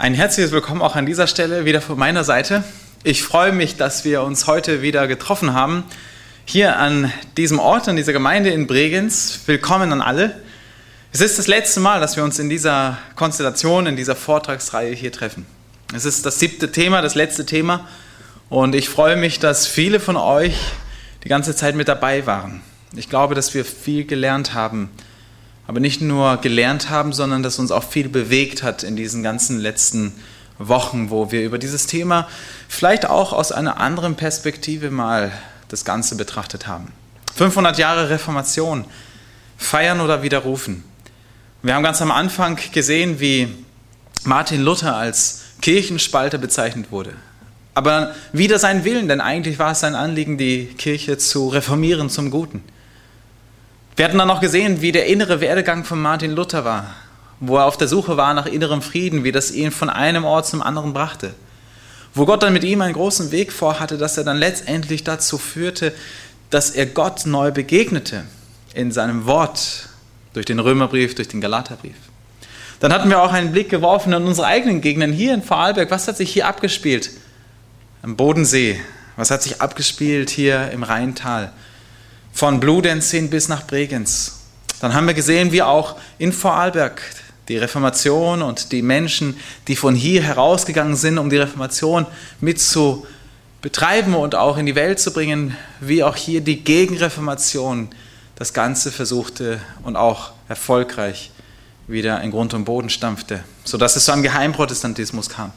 [0.00, 2.62] Ein herzliches Willkommen auch an dieser Stelle wieder von meiner Seite.
[3.02, 5.82] Ich freue mich, dass wir uns heute wieder getroffen haben.
[6.44, 9.40] Hier an diesem Ort, an dieser Gemeinde in Bregenz.
[9.46, 10.40] Willkommen an alle.
[11.12, 15.10] Es ist das letzte Mal, dass wir uns in dieser Konstellation, in dieser Vortragsreihe hier
[15.10, 15.46] treffen.
[15.92, 17.88] Es ist das siebte Thema, das letzte Thema.
[18.48, 20.54] Und ich freue mich, dass viele von euch
[21.24, 22.60] die ganze Zeit mit dabei waren.
[22.94, 24.90] Ich glaube, dass wir viel gelernt haben
[25.68, 29.58] aber nicht nur gelernt haben, sondern dass uns auch viel bewegt hat in diesen ganzen
[29.58, 30.14] letzten
[30.58, 32.26] Wochen, wo wir über dieses Thema
[32.68, 35.30] vielleicht auch aus einer anderen Perspektive mal
[35.68, 36.90] das Ganze betrachtet haben.
[37.36, 38.86] 500 Jahre Reformation,
[39.58, 40.84] feiern oder widerrufen.
[41.62, 43.48] Wir haben ganz am Anfang gesehen, wie
[44.24, 47.12] Martin Luther als Kirchenspalter bezeichnet wurde.
[47.74, 52.30] Aber wieder sein Willen, denn eigentlich war es sein Anliegen, die Kirche zu reformieren zum
[52.30, 52.64] Guten.
[53.98, 56.94] Wir hatten dann noch gesehen, wie der innere Werdegang von Martin Luther war,
[57.40, 60.46] wo er auf der Suche war nach innerem Frieden, wie das ihn von einem Ort
[60.46, 61.34] zum anderen brachte.
[62.14, 65.92] Wo Gott dann mit ihm einen großen Weg vorhatte, dass er dann letztendlich dazu führte,
[66.48, 68.22] dass er Gott neu begegnete
[68.72, 69.88] in seinem Wort,
[70.32, 71.96] durch den Römerbrief, durch den Galaterbrief.
[72.78, 75.90] Dann hatten wir auch einen Blick geworfen in unsere eigenen Gegenden hier in Vorarlberg.
[75.90, 77.10] Was hat sich hier abgespielt?
[78.02, 78.80] Am Bodensee.
[79.16, 81.50] Was hat sich abgespielt hier im Rheintal?
[82.38, 84.38] Von Bludenz bis nach Bregenz.
[84.80, 87.02] Dann haben wir gesehen, wie auch in Vorarlberg
[87.48, 89.36] die Reformation und die Menschen,
[89.66, 92.06] die von hier herausgegangen sind, um die Reformation
[92.40, 93.04] mit zu
[93.60, 97.88] betreiben und auch in die Welt zu bringen, wie auch hier die Gegenreformation
[98.36, 101.32] das Ganze versuchte und auch erfolgreich
[101.88, 105.50] wieder in Grund und Boden stampfte, sodass es zu einem Geheimprotestantismus kam.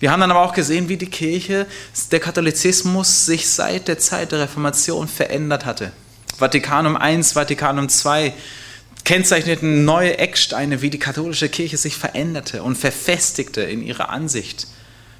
[0.00, 1.68] Wir haben dann aber auch gesehen, wie die Kirche,
[2.10, 5.92] der Katholizismus sich seit der Zeit der Reformation verändert hatte.
[6.38, 8.32] Vatikanum I, Vatikanum II
[9.04, 14.66] kennzeichneten neue Ecksteine, wie die katholische Kirche sich veränderte und verfestigte in ihrer Ansicht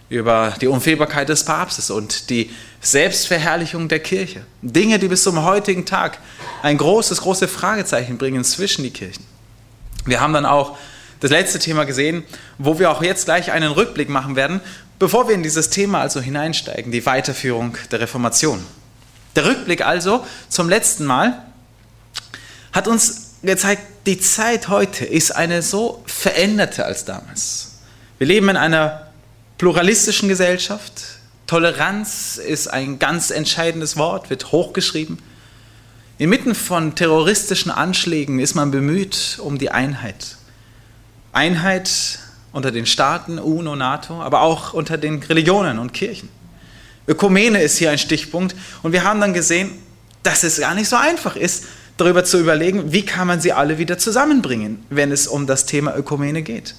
[0.08, 4.44] über die Unfehlbarkeit des Papstes und die Selbstverherrlichung der Kirche.
[4.62, 6.18] Dinge, die bis zum heutigen Tag
[6.62, 9.24] ein großes, großes Fragezeichen bringen zwischen die Kirchen.
[10.04, 10.76] Wir haben dann auch
[11.20, 12.22] das letzte Thema gesehen,
[12.58, 14.60] wo wir auch jetzt gleich einen Rückblick machen werden,
[14.98, 18.64] bevor wir in dieses Thema also hineinsteigen, die Weiterführung der Reformation.
[19.36, 21.42] Der Rückblick also zum letzten Mal
[22.72, 27.72] hat uns gezeigt, die Zeit heute ist eine so veränderte als damals.
[28.18, 29.08] Wir leben in einer
[29.58, 31.02] pluralistischen Gesellschaft.
[31.46, 35.18] Toleranz ist ein ganz entscheidendes Wort, wird hochgeschrieben.
[36.18, 40.36] Inmitten von terroristischen Anschlägen ist man bemüht um die Einheit.
[41.32, 42.20] Einheit
[42.52, 46.28] unter den Staaten, UNO, NATO, aber auch unter den Religionen und Kirchen.
[47.06, 48.54] Ökumene ist hier ein Stichpunkt.
[48.82, 49.70] Und wir haben dann gesehen,
[50.22, 51.64] dass es gar nicht so einfach ist,
[51.96, 55.96] darüber zu überlegen, wie kann man sie alle wieder zusammenbringen, wenn es um das Thema
[55.96, 56.74] Ökumene geht.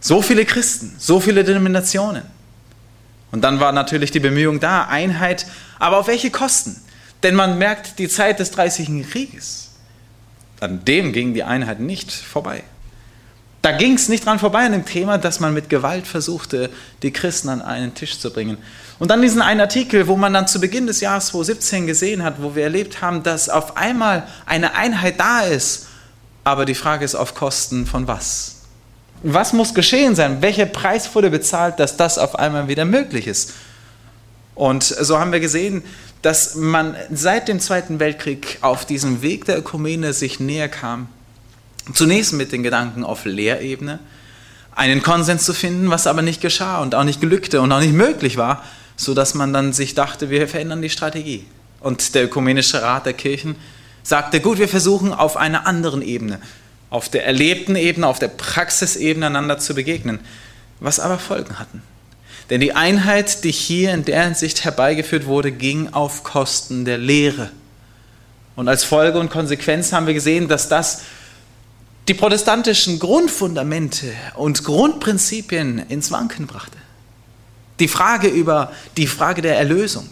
[0.00, 2.22] So viele Christen, so viele Denominationen.
[3.32, 5.46] Und dann war natürlich die Bemühung da, Einheit,
[5.78, 6.80] aber auf welche Kosten?
[7.22, 9.70] Denn man merkt die Zeit des Dreißigjährigen Krieges.
[10.60, 12.62] An dem ging die Einheit nicht vorbei.
[13.62, 16.70] Da ging es nicht dran vorbei an dem Thema, dass man mit Gewalt versuchte,
[17.02, 18.58] die Christen an einen Tisch zu bringen.
[18.98, 22.40] Und dann diesen einen Artikel, wo man dann zu Beginn des Jahres 2017 gesehen hat,
[22.40, 25.88] wo wir erlebt haben, dass auf einmal eine Einheit da ist.
[26.44, 28.62] Aber die Frage ist auf Kosten von was?
[29.22, 30.40] Was muss geschehen sein?
[30.40, 33.52] Welcher Preis wurde bezahlt, dass das auf einmal wieder möglich ist?
[34.54, 35.82] Und so haben wir gesehen,
[36.22, 41.08] dass man seit dem Zweiten Weltkrieg auf diesem Weg der Ökumene sich näher kam.
[41.92, 43.98] Zunächst mit den Gedanken auf Lehrebene,
[44.74, 47.92] einen Konsens zu finden, was aber nicht geschah und auch nicht gelückte und auch nicht
[47.92, 48.64] möglich war,
[48.96, 51.46] sodass man dann sich dachte, wir verändern die Strategie.
[51.80, 53.56] Und der Ökumenische Rat der Kirchen
[54.02, 56.40] sagte, gut, wir versuchen auf einer anderen Ebene,
[56.90, 60.20] auf der erlebten Ebene, auf der Praxisebene einander zu begegnen,
[60.80, 61.82] was aber Folgen hatten.
[62.50, 67.50] Denn die Einheit, die hier in der Hinsicht herbeigeführt wurde, ging auf Kosten der Lehre.
[68.54, 71.02] Und als Folge und Konsequenz haben wir gesehen, dass das
[72.08, 76.78] die protestantischen Grundfundamente und Grundprinzipien ins Wanken brachte.
[77.78, 80.08] Die Frage über die Frage der Erlösung,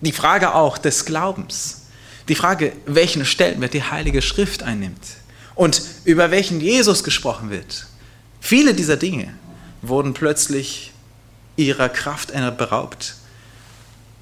[0.00, 1.82] die Frage auch des Glaubens,
[2.28, 5.02] die Frage, welchen Stellenwert die Heilige Schrift einnimmt
[5.54, 7.86] und über welchen Jesus gesprochen wird.
[8.40, 9.34] Viele dieser Dinge
[9.82, 10.92] wurden plötzlich
[11.56, 13.16] ihrer Kraft beraubt.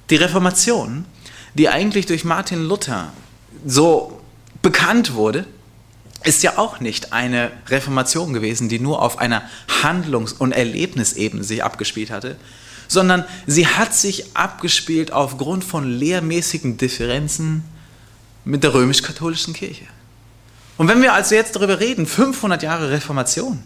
[0.09, 1.05] Die Reformation,
[1.53, 3.13] die eigentlich durch Martin Luther
[3.65, 4.21] so
[4.61, 5.45] bekannt wurde,
[6.23, 9.43] ist ja auch nicht eine Reformation gewesen, die nur auf einer
[9.83, 12.35] Handlungs- und Erlebnisebene sich abgespielt hatte,
[12.87, 17.63] sondern sie hat sich abgespielt aufgrund von lehrmäßigen Differenzen
[18.43, 19.85] mit der römisch-katholischen Kirche.
[20.77, 23.63] Und wenn wir also jetzt darüber reden, 500 Jahre Reformation,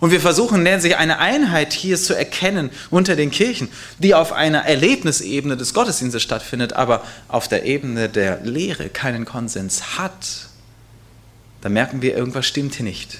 [0.00, 4.60] Und wir versuchen sich eine Einheit hier zu erkennen unter den Kirchen, die auf einer
[4.60, 10.49] Erlebnisebene des Gottesdienstes stattfindet, aber auf der Ebene der Lehre keinen Konsens hat.
[11.60, 13.18] Da merken wir, irgendwas stimmt hier nicht.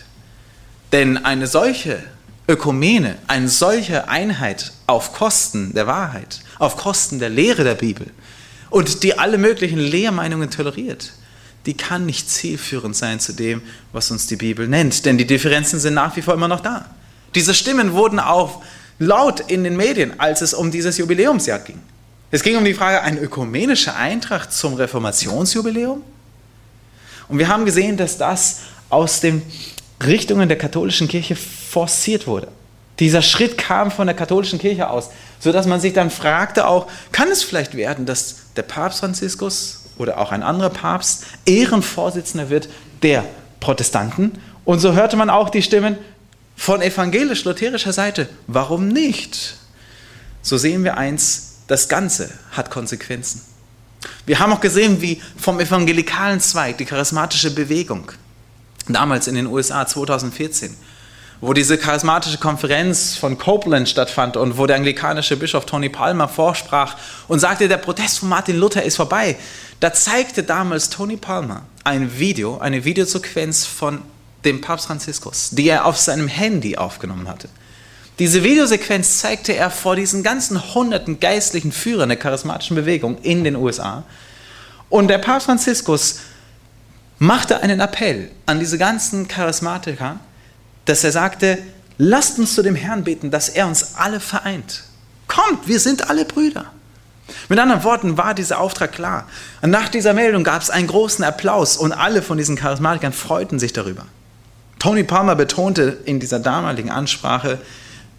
[0.93, 2.03] Denn eine solche
[2.49, 8.09] Ökumene, eine solche Einheit auf Kosten der Wahrheit, auf Kosten der Lehre der Bibel
[8.71, 11.13] und die alle möglichen Lehrmeinungen toleriert,
[11.67, 15.05] die kann nicht zielführend sein zu dem, was uns die Bibel nennt.
[15.05, 16.87] Denn die Differenzen sind nach wie vor immer noch da.
[17.35, 18.63] Diese Stimmen wurden auch
[18.99, 21.79] laut in den Medien, als es um dieses Jubiläumsjahr ging.
[22.31, 26.03] Es ging um die Frage, eine ökumenische Eintracht zum Reformationsjubiläum?
[27.31, 28.61] Und wir haben gesehen, dass das
[28.91, 29.43] aus den
[30.05, 32.49] Richtungen der katholischen Kirche forciert wurde.
[32.99, 37.29] Dieser Schritt kam von der katholischen Kirche aus, sodass man sich dann fragte auch, kann
[37.29, 42.69] es vielleicht werden, dass der Papst Franziskus oder auch ein anderer Papst Ehrenvorsitzender wird
[43.03, 43.25] der
[43.61, 44.33] Protestanten.
[44.65, 45.97] Und so hörte man auch die Stimmen
[46.57, 48.29] von evangelisch-lutherischer Seite.
[48.49, 49.57] Warum nicht?
[50.43, 53.43] So sehen wir eins, das Ganze hat Konsequenzen.
[54.27, 58.13] Wir haben auch gesehen, wie vom evangelikalen Zweig, die charismatische Bewegung,
[58.89, 60.75] damals in den USA 2014,
[61.41, 66.97] wo diese charismatische Konferenz von Copeland stattfand und wo der anglikanische Bischof Tony Palmer vorsprach
[67.29, 69.37] und sagte, der Protest von Martin Luther ist vorbei.
[69.81, 74.03] Da zeigte damals Tony Palmer ein Video, eine Videosequenz von
[74.45, 77.49] dem Papst Franziskus, die er auf seinem Handy aufgenommen hatte.
[78.21, 83.57] Diese Videosequenz zeigte er vor diesen ganzen hunderten geistlichen Führern der charismatischen Bewegung in den
[83.57, 84.05] USA.
[84.91, 86.19] Und der Papst Franziskus
[87.19, 90.21] machte einen Appell an diese ganzen Charismatiker,
[90.85, 91.57] dass er sagte,
[91.97, 94.83] lasst uns zu dem Herrn beten, dass er uns alle vereint.
[95.27, 96.67] Kommt, wir sind alle Brüder.
[97.49, 99.27] Mit anderen Worten war dieser Auftrag klar.
[99.63, 103.59] Und nach dieser Meldung gab es einen großen Applaus und alle von diesen Charismatikern freuten
[103.59, 104.05] sich darüber.
[104.79, 107.59] Tony Palmer betonte in dieser damaligen Ansprache,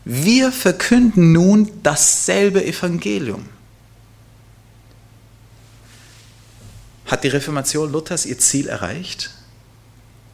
[0.06, 3.46] wir verkünden nun dasselbe Evangelium.
[7.06, 9.32] Hat die Reformation Luthers ihr Ziel erreicht?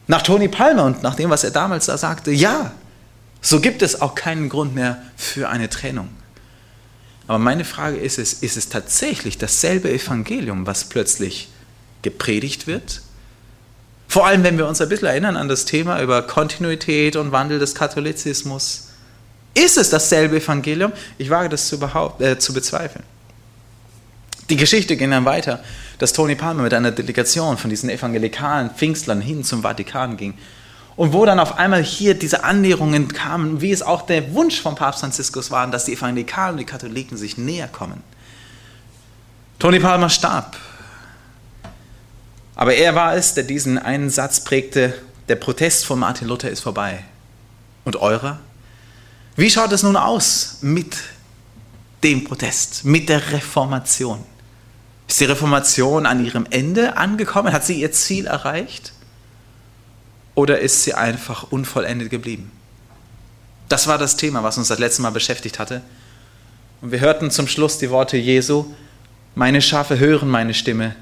[0.06, 2.72] Nach Tony Palmer und nach dem, was er damals da sagte, ja,
[3.40, 6.08] so gibt es auch keinen Grund mehr für eine Trennung.
[7.26, 11.48] Aber meine Frage ist es, ist es tatsächlich dasselbe Evangelium, was plötzlich
[12.00, 13.02] gepredigt wird?
[14.08, 17.58] Vor allem, wenn wir uns ein bisschen erinnern an das Thema über Kontinuität und Wandel
[17.58, 18.87] des Katholizismus.
[19.64, 20.92] Ist es dasselbe Evangelium?
[21.16, 21.80] Ich wage das zu,
[22.20, 23.04] äh, zu bezweifeln.
[24.50, 25.62] Die Geschichte ging dann weiter,
[25.98, 30.34] dass Tony Palmer mit einer Delegation von diesen evangelikalen Pfingstlern hin zum Vatikan ging
[30.96, 34.76] und wo dann auf einmal hier diese Annäherungen kamen, wie es auch der Wunsch von
[34.76, 38.02] Papst Franziskus war, dass die Evangelikalen und die Katholiken sich näher kommen.
[39.58, 40.56] Tony Palmer starb.
[42.54, 44.94] Aber er war es, der diesen einen Satz prägte,
[45.28, 47.04] der Protest von Martin Luther ist vorbei.
[47.84, 48.38] Und eurer?
[49.38, 50.98] Wie schaut es nun aus mit
[52.02, 54.22] dem Protest, mit der Reformation?
[55.08, 57.54] Ist die Reformation an ihrem Ende angekommen?
[57.54, 58.92] Hat sie ihr Ziel erreicht?
[60.38, 62.52] oder ist sie einfach unvollendet geblieben?
[63.68, 65.82] Das war das Thema, was uns das letzte Mal beschäftigt hatte.
[66.80, 68.66] Und wir hörten zum Schluss die Worte Jesu,
[69.34, 70.94] meine Schafe hören meine Stimme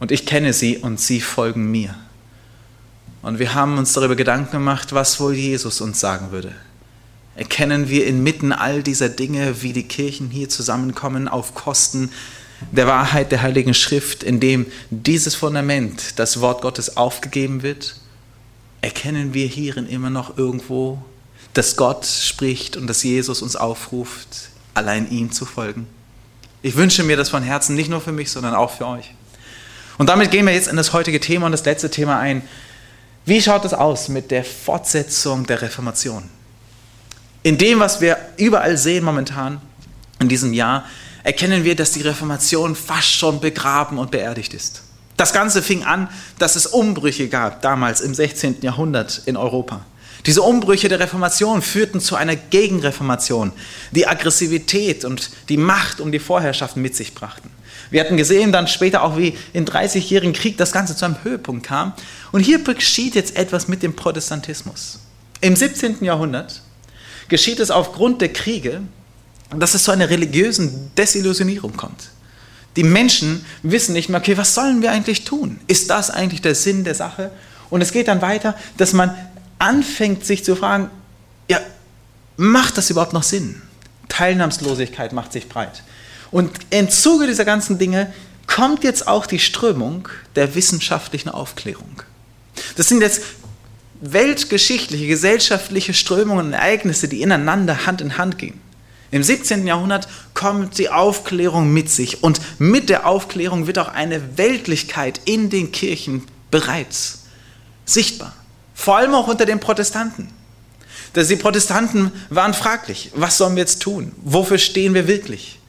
[0.00, 1.94] und ich kenne sie und sie folgen mir.
[3.20, 6.54] Und wir haben uns darüber Gedanken gemacht, was wohl Jesus uns sagen würde.
[7.36, 12.10] Erkennen wir inmitten all dieser Dinge, wie die Kirchen hier zusammenkommen auf Kosten
[12.70, 17.96] der Wahrheit der Heiligen Schrift, indem dieses Fundament, das Wort Gottes, aufgegeben wird
[18.82, 20.98] erkennen wir hierin immer noch irgendwo,
[21.54, 25.86] dass Gott spricht und dass Jesus uns aufruft, allein ihm zu folgen.
[26.62, 29.14] Ich wünsche mir das von Herzen, nicht nur für mich, sondern auch für euch.
[29.98, 32.42] Und damit gehen wir jetzt in das heutige Thema und das letzte Thema ein.
[33.24, 36.24] Wie schaut es aus mit der Fortsetzung der Reformation?
[37.42, 39.60] In dem, was wir überall sehen momentan
[40.20, 40.84] in diesem Jahr,
[41.24, 44.82] erkennen wir, dass die Reformation fast schon begraben und beerdigt ist.
[45.16, 46.08] Das Ganze fing an,
[46.38, 48.56] dass es Umbrüche gab, damals im 16.
[48.62, 49.84] Jahrhundert in Europa.
[50.26, 53.52] Diese Umbrüche der Reformation führten zu einer Gegenreformation,
[53.90, 57.50] die Aggressivität und die Macht um die Vorherrschaft mit sich brachten.
[57.90, 61.66] Wir hatten gesehen dann später auch, wie im 30-jährigen Krieg das Ganze zu einem Höhepunkt
[61.66, 61.92] kam.
[62.30, 65.00] Und hier geschieht jetzt etwas mit dem Protestantismus.
[65.40, 66.04] Im 17.
[66.04, 66.62] Jahrhundert
[67.28, 68.82] geschieht es aufgrund der Kriege,
[69.50, 72.10] dass es zu einer religiösen Desillusionierung kommt.
[72.76, 75.60] Die Menschen wissen nicht mehr, okay, was sollen wir eigentlich tun?
[75.66, 77.30] Ist das eigentlich der Sinn der Sache?
[77.68, 79.14] Und es geht dann weiter, dass man
[79.58, 80.90] anfängt, sich zu fragen,
[81.48, 81.60] ja,
[82.36, 83.60] macht das überhaupt noch Sinn?
[84.08, 85.82] Teilnahmslosigkeit macht sich breit.
[86.30, 88.12] Und im Zuge dieser ganzen Dinge
[88.46, 92.02] kommt jetzt auch die Strömung der wissenschaftlichen Aufklärung.
[92.76, 93.22] Das sind jetzt
[94.02, 98.60] weltgeschichtliche, gesellschaftliche Strömungen und Ereignisse, die ineinander Hand in Hand gehen.
[99.12, 99.66] Im 17.
[99.66, 105.50] Jahrhundert kommt die Aufklärung mit sich und mit der Aufklärung wird auch eine Weltlichkeit in
[105.50, 107.24] den Kirchen bereits
[107.84, 108.34] sichtbar.
[108.74, 110.28] Vor allem auch unter den Protestanten.
[111.12, 114.12] Dass die Protestanten waren fraglich, was sollen wir jetzt tun?
[114.24, 115.60] Wofür stehen wir wirklich?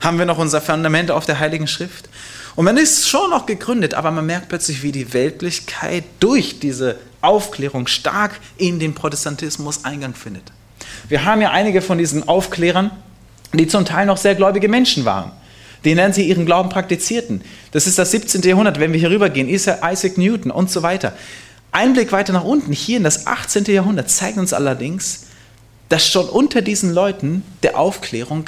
[0.00, 2.08] Haben wir noch unser Fundament auf der Heiligen Schrift?
[2.54, 6.96] Und man ist schon noch gegründet, aber man merkt plötzlich, wie die Weltlichkeit durch diese
[7.24, 10.44] Aufklärung stark in den Protestantismus Eingang findet.
[11.08, 12.90] Wir haben ja einige von diesen Aufklärern,
[13.52, 15.32] die zum Teil noch sehr gläubige Menschen waren.
[15.84, 17.42] Die nennen sie ihren Glauben praktizierten.
[17.72, 18.42] Das ist das 17.
[18.42, 21.12] Jahrhundert, wenn wir hier rübergehen, Isaac Newton und so weiter.
[21.72, 23.64] Ein Blick weiter nach unten, hier in das 18.
[23.64, 25.26] Jahrhundert, zeigt uns allerdings,
[25.88, 28.46] dass schon unter diesen Leuten der Aufklärung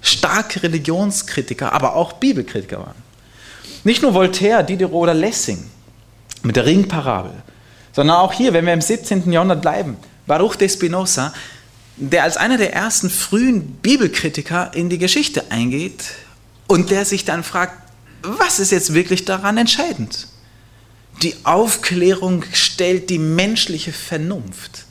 [0.00, 2.94] starke Religionskritiker, aber auch Bibelkritiker waren.
[3.82, 5.64] Nicht nur Voltaire, Diderot oder Lessing
[6.42, 7.32] mit der Ringparabel,
[7.96, 9.32] sondern auch hier, wenn wir im 17.
[9.32, 11.32] Jahrhundert bleiben, Baruch de Spinoza,
[11.96, 16.04] der als einer der ersten frühen Bibelkritiker in die Geschichte eingeht
[16.66, 20.28] und der sich dann fragt, was ist jetzt wirklich daran entscheidend?
[21.22, 24.84] Die Aufklärung stellt die menschliche Vernunft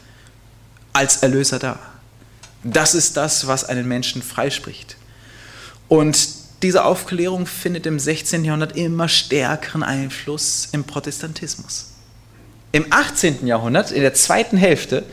[0.91, 1.79] als Erlöser dar.
[2.63, 4.97] Das ist das, was einen Menschen freispricht.
[5.88, 6.17] Und
[6.63, 8.43] diese Aufklärung findet im 16.
[8.43, 11.91] Jahrhundert immer stärkeren Einfluss im Protestantismus.
[12.75, 13.48] Im 18.
[13.48, 15.05] Jahrhundert, in der zweiten Hälfte,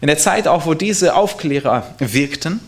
[0.00, 2.58] in der Zeit auch, wo diese Aufklärer wirkten,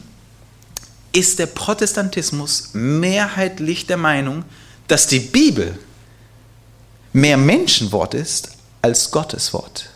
[1.12, 4.45] ist der Protestantismus mehrheitlich der Meinung,
[4.87, 5.76] dass die Bibel
[7.12, 8.50] mehr Menschenwort ist
[8.81, 9.91] als Gottes Wort.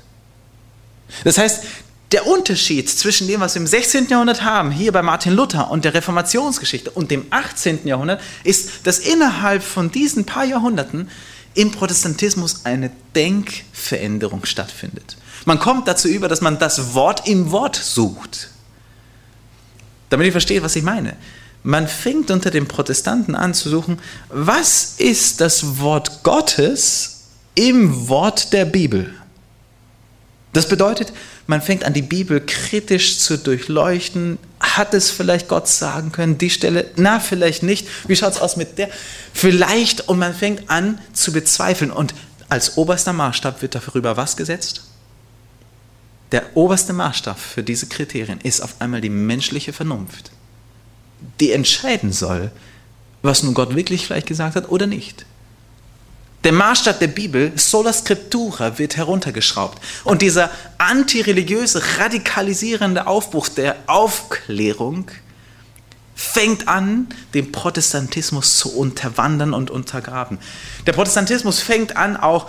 [1.22, 1.62] Das heißt,
[2.10, 4.08] der Unterschied zwischen dem, was wir im 16.
[4.08, 7.86] Jahrhundert haben, hier bei Martin Luther und der Reformationsgeschichte und dem 18.
[7.86, 11.10] Jahrhundert, ist, dass innerhalb von diesen paar Jahrhunderten
[11.56, 15.16] im Protestantismus eine Denkveränderung stattfindet.
[15.44, 18.50] Man kommt dazu über, dass man das Wort im Wort sucht.
[20.10, 21.16] Damit ihr versteht, was ich meine.
[21.62, 23.98] Man fängt unter den Protestanten an zu suchen,
[24.28, 29.12] was ist das Wort Gottes im Wort der Bibel?
[30.52, 31.12] Das bedeutet,
[31.46, 34.38] man fängt an, die Bibel kritisch zu durchleuchten.
[34.58, 36.90] Hat es vielleicht Gott sagen können, die Stelle?
[36.96, 37.86] Na, vielleicht nicht.
[38.08, 38.88] Wie schaut es aus mit der?
[39.32, 40.08] Vielleicht.
[40.08, 41.90] Und man fängt an zu bezweifeln.
[41.90, 42.14] Und
[42.48, 44.82] als oberster Maßstab wird darüber was gesetzt?
[46.32, 50.32] Der oberste Maßstab für diese Kriterien ist auf einmal die menschliche Vernunft,
[51.38, 52.50] die entscheiden soll,
[53.22, 55.24] was nun Gott wirklich vielleicht gesagt hat oder nicht.
[56.46, 59.82] Der Maßstab der Bibel, sola scriptura, wird heruntergeschraubt.
[60.04, 60.48] Und dieser
[60.78, 65.10] antireligiöse, radikalisierende Aufbruch der Aufklärung
[66.14, 70.38] fängt an, den Protestantismus zu unterwandern und untergraben.
[70.86, 72.48] Der Protestantismus fängt an, auch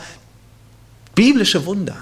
[1.15, 1.97] biblische Wunder,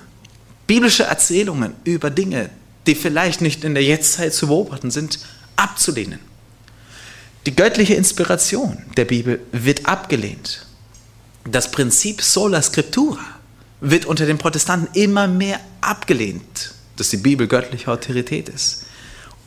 [0.68, 2.50] biblische Erzählungen über Dinge,
[2.88, 5.20] die vielleicht nicht in der Jetztzeit zu beobachten sind,
[5.56, 6.20] abzulehnen.
[7.46, 10.66] Die göttliche Inspiration der Bibel wird abgelehnt.
[11.46, 13.24] Das Prinzip sola scriptura
[13.80, 18.86] wird unter den Protestanten immer mehr abgelehnt, dass die Bibel göttliche Autorität ist.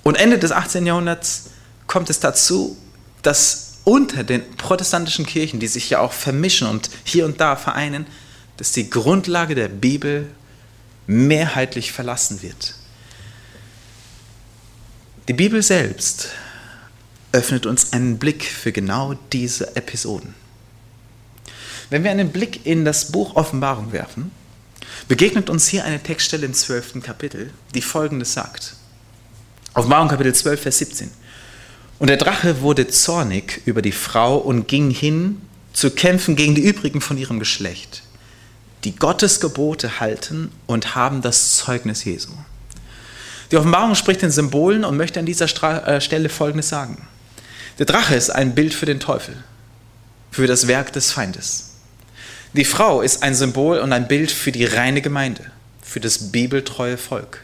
[0.04, 0.86] Und Ende des 18.
[0.86, 1.50] Jahrhunderts
[1.86, 2.76] kommt es dazu,
[3.22, 8.06] dass unter den protestantischen Kirchen, die sich ja auch vermischen und hier und da vereinen,
[8.58, 10.28] dass die Grundlage der Bibel
[11.06, 12.74] mehrheitlich verlassen wird.
[15.26, 16.28] Die Bibel selbst
[17.32, 20.34] öffnet uns einen Blick für genau diese Episoden.
[21.90, 24.30] Wenn wir einen Blick in das Buch Offenbarung werfen,
[25.08, 27.02] begegnet uns hier eine Textstelle im 12.
[27.02, 28.74] Kapitel, die folgendes sagt.
[29.74, 31.10] Offenbarung Kapitel 12, Vers 17.
[31.98, 35.40] Und der Drache wurde zornig über die Frau und ging hin
[35.72, 38.02] zu kämpfen gegen die übrigen von ihrem Geschlecht
[38.84, 42.30] die Gottes Gebote halten und haben das Zeugnis Jesu.
[43.50, 45.46] Die Offenbarung spricht in Symbolen und möchte an dieser
[45.86, 47.06] äh, Stelle Folgendes sagen.
[47.78, 49.36] Der Drache ist ein Bild für den Teufel,
[50.30, 51.67] für das Werk des Feindes.
[52.54, 55.44] Die Frau ist ein Symbol und ein Bild für die reine Gemeinde,
[55.82, 57.40] für das bibeltreue Volk.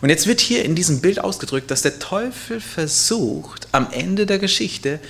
[0.00, 4.38] Und jetzt wird hier in diesem Bild ausgedrückt, dass der Teufel versucht, am Ende der
[4.38, 5.00] Geschichte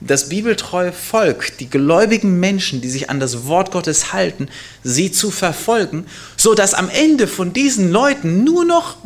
[0.00, 4.48] das bibeltreue Volk, die gläubigen Menschen, die sich an das Wort Gottes halten,
[4.84, 8.96] sie zu verfolgen, so dass am Ende von diesen Leuten nur noch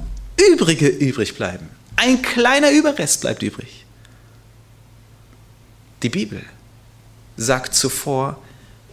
[0.50, 1.68] Übrige übrig bleiben.
[1.97, 3.87] Ein kleiner Überrest bleibt übrig.
[6.02, 6.42] Die Bibel
[7.37, 8.38] sagt zuvor,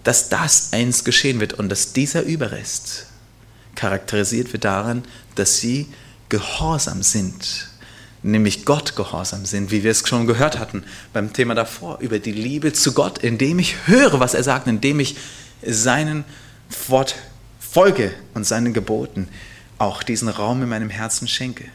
[0.03, 3.08] dass das eins geschehen wird und dass dieser Überrest
[3.75, 5.03] charakterisiert wird darin,
[5.36, 5.88] dass sie
[6.29, 7.70] gehorsam sind
[8.24, 12.32] nämlich Gott gehorsam sind, wie wir es schon gehört hatten beim Thema davor, über die
[12.32, 15.15] Liebe zu Gott, indem ich höre, was er sagt, indem ich
[15.65, 16.25] seinen
[16.88, 17.15] Wort
[17.60, 19.27] folge und seinen Geboten,
[19.77, 21.65] auch diesen Raum in meinem Herzen schenke.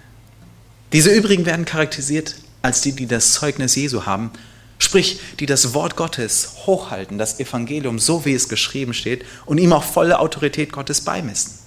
[0.92, 4.30] Diese übrigen werden charakterisiert als die, die das Zeugnis Jesu haben,
[4.78, 9.72] sprich, die das Wort Gottes hochhalten, das Evangelium, so wie es geschrieben steht, und ihm
[9.72, 11.58] auch volle Autorität Gottes beimessen.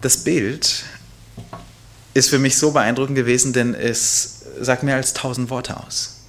[0.00, 0.84] Das Bild
[2.14, 6.22] ist für mich so beeindruckend gewesen, denn es sagt mehr als tausend Worte aus.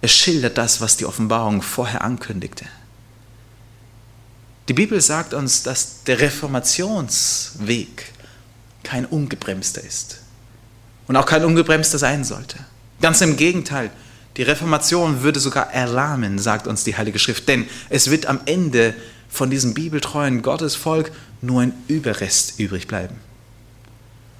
[0.00, 2.66] Es schildert das, was die Offenbarung vorher ankündigte.
[4.68, 8.12] Die Bibel sagt uns, dass der Reformationsweg
[8.84, 10.18] kein ungebremster ist
[11.08, 12.58] und auch kein ungebremster sein sollte.
[13.00, 13.90] Ganz im Gegenteil,
[14.36, 18.94] die Reformation würde sogar erlahmen, sagt uns die Heilige Schrift, denn es wird am Ende
[19.28, 23.16] von diesem bibeltreuen Gottesvolk nur ein Überrest übrig bleiben.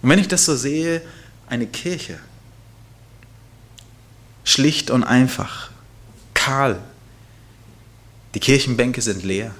[0.00, 1.02] Und wenn ich das so sehe,
[1.46, 2.18] eine Kirche,
[4.44, 5.70] schlicht und einfach,
[6.34, 6.80] kahl,
[8.34, 9.54] die Kirchenbänke sind leer,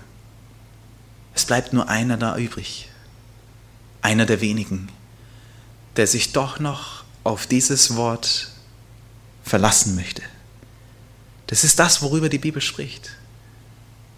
[1.35, 2.89] es bleibt nur einer da übrig,
[4.01, 4.89] einer der wenigen,
[5.97, 8.52] der sich doch noch auf dieses Wort
[9.43, 10.23] verlassen möchte.
[11.47, 13.11] Das ist das, worüber die Bibel spricht.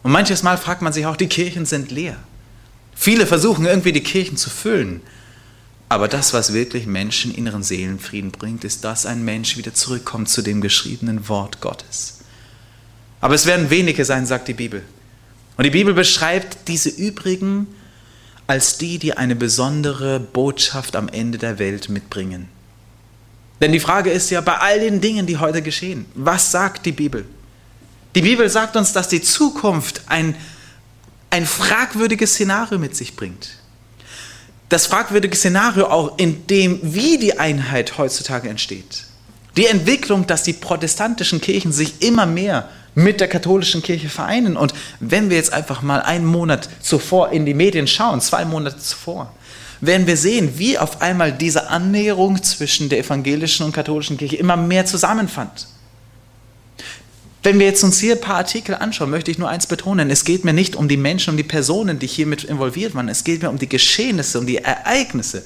[0.03, 2.17] Und manches Mal fragt man sich auch, die Kirchen sind leer.
[2.95, 5.01] Viele versuchen irgendwie die Kirchen zu füllen.
[5.89, 10.43] Aber das, was wirklich Menschen inneren Seelenfrieden bringt, ist, dass ein Mensch wieder zurückkommt zu
[10.43, 12.19] dem geschriebenen Wort Gottes.
[13.21, 14.83] Aber es werden wenige sein, sagt die Bibel.
[15.57, 17.67] Und die Bibel beschreibt diese übrigen
[18.47, 22.49] als die, die eine besondere Botschaft am Ende der Welt mitbringen.
[23.61, 26.93] Denn die Frage ist ja bei all den Dingen, die heute geschehen, was sagt die
[26.93, 27.25] Bibel?
[28.15, 30.37] Die Bibel sagt uns, dass die Zukunft ein,
[31.31, 33.59] ein fragwürdiges Szenario mit sich bringt.
[34.69, 39.05] Das fragwürdige Szenario auch in dem, wie die Einheit heutzutage entsteht.
[39.57, 44.57] Die Entwicklung, dass die protestantischen Kirchen sich immer mehr mit der katholischen Kirche vereinen.
[44.57, 48.79] Und wenn wir jetzt einfach mal einen Monat zuvor in die Medien schauen, zwei Monate
[48.79, 49.33] zuvor,
[49.81, 54.57] werden wir sehen, wie auf einmal diese Annäherung zwischen der evangelischen und katholischen Kirche immer
[54.57, 55.69] mehr zusammenfand.
[57.43, 60.09] Wenn wir jetzt uns hier ein paar Artikel anschauen, möchte ich nur eins betonen.
[60.09, 63.11] Es geht mir nicht um die Menschen, um die Personen, die hiermit involviert waren.
[63.11, 65.45] Es geht mir um die Geschehnisse, um die Ereignisse.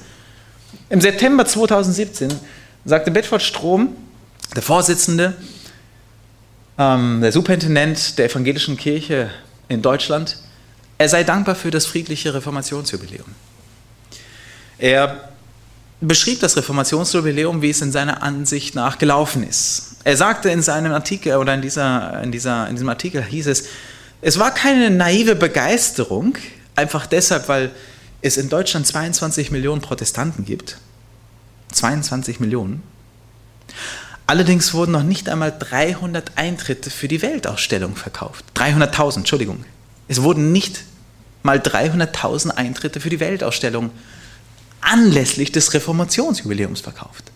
[0.89, 2.33] Im September 2017
[2.85, 3.89] sagte Bedford Strom,
[4.55, 5.35] der Vorsitzende,
[6.77, 9.29] ähm, der Superintendent der evangelischen Kirche
[9.67, 10.37] in Deutschland,
[10.97, 13.27] er sei dankbar für das friedliche Reformationsjubiläum.
[14.79, 15.29] Er
[16.01, 19.97] beschrieb das Reformationsjubiläum, wie es in seiner Ansicht nach gelaufen ist.
[20.05, 23.65] Er sagte in seinem Artikel oder in, dieser, in, dieser, in diesem Artikel hieß es,
[24.21, 26.37] es war keine naive Begeisterung,
[26.75, 27.71] einfach deshalb, weil
[28.21, 30.77] es in Deutschland 22 Millionen Protestanten gibt.
[31.71, 32.81] 22 Millionen.
[34.25, 38.45] Allerdings wurden noch nicht einmal 300 Eintritte für die Weltausstellung verkauft.
[38.55, 39.65] 300.000, Entschuldigung.
[40.07, 40.83] Es wurden nicht
[41.43, 43.91] mal 300.000 Eintritte für die Weltausstellung
[44.81, 47.31] anlässlich des Reformationsjubiläums verkauft.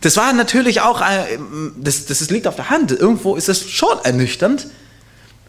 [0.00, 1.38] Das war natürlich auch, äh,
[1.76, 4.66] das, das liegt auf der Hand, irgendwo ist es schon ernüchternd.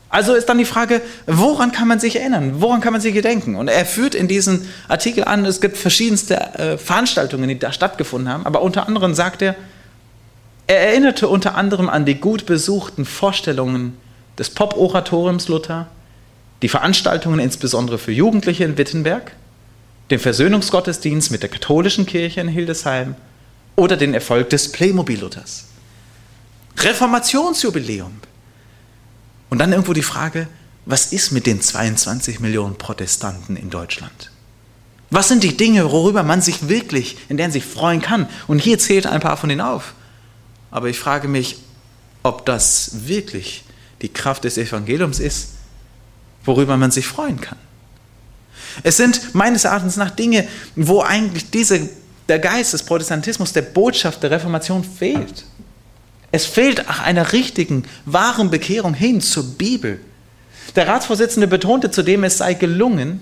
[0.09, 2.55] Also ist dann die Frage, woran kann man sich erinnern?
[2.61, 3.55] Woran kann man sich gedenken?
[3.55, 8.31] Und er führt in diesem Artikel an, es gibt verschiedenste äh, Veranstaltungen, die da stattgefunden
[8.31, 9.55] haben, aber unter anderem sagt er,
[10.67, 13.97] er erinnerte unter anderem an die gut besuchten Vorstellungen
[14.37, 15.87] des Pop-Oratoriums Luther,
[16.61, 19.33] die Veranstaltungen insbesondere für Jugendliche in Wittenberg,
[20.09, 23.15] den Versöhnungsgottesdienst mit der katholischen Kirche in Hildesheim
[23.75, 25.65] oder den Erfolg des Playmobil Luthers.
[26.77, 28.13] Reformationsjubiläum.
[29.49, 30.47] Und dann irgendwo die Frage,
[30.85, 34.31] was ist mit den 22 Millionen Protestanten in Deutschland?
[35.09, 38.27] Was sind die Dinge, worüber man sich wirklich, in denen sich freuen kann?
[38.47, 39.93] Und hier zählt ein paar von denen auf.
[40.69, 41.57] Aber ich frage mich,
[42.23, 43.63] ob das wirklich
[44.01, 45.49] die Kraft des Evangeliums ist,
[46.43, 47.57] worüber man sich freuen kann.
[48.83, 51.89] Es sind meines Erachtens nach Dinge, wo eigentlich diese,
[52.27, 55.45] der Geist des Protestantismus, der Botschaft der Reformation fehlt.
[56.31, 59.99] Es fehlt nach einer richtigen, wahren Bekehrung hin zur Bibel.
[60.75, 63.21] Der Ratsvorsitzende betonte zudem, es sei gelungen,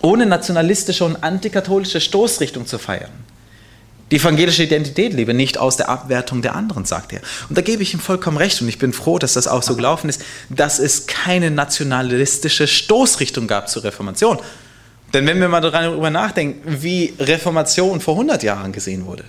[0.00, 3.10] ohne nationalistische und antikatholische Stoßrichtung zu feiern.
[4.10, 7.20] Die evangelische Identität lebe nicht aus der Abwertung der anderen, sagt er.
[7.48, 9.76] Und da gebe ich ihm vollkommen recht und ich bin froh, dass das auch so
[9.76, 14.38] gelaufen ist, dass es keine nationalistische Stoßrichtung gab zur Reformation.
[15.12, 19.24] Denn wenn wir mal darüber nachdenken, wie Reformation vor 100 Jahren gesehen wurde,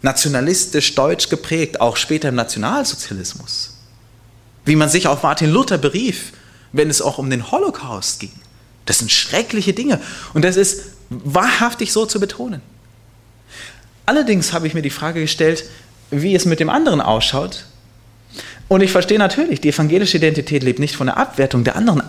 [0.00, 3.78] nationalistisch deutsch geprägt, auch später im Nationalsozialismus,
[4.64, 6.32] wie man sich auf Martin Luther berief,
[6.72, 8.32] wenn es auch um den Holocaust ging,
[8.86, 10.00] das sind schreckliche Dinge
[10.32, 12.62] und das ist wahrhaftig so zu betonen.
[14.06, 15.64] Allerdings habe ich mir die Frage gestellt,
[16.10, 17.66] wie es mit dem anderen ausschaut.
[18.68, 22.02] Und ich verstehe natürlich, die evangelische Identität lebt nicht von der Abwertung der anderen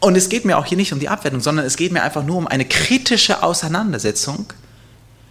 [0.00, 2.24] Und es geht mir auch hier nicht um die Abwertung, sondern es geht mir einfach
[2.24, 4.52] nur um eine kritische Auseinandersetzung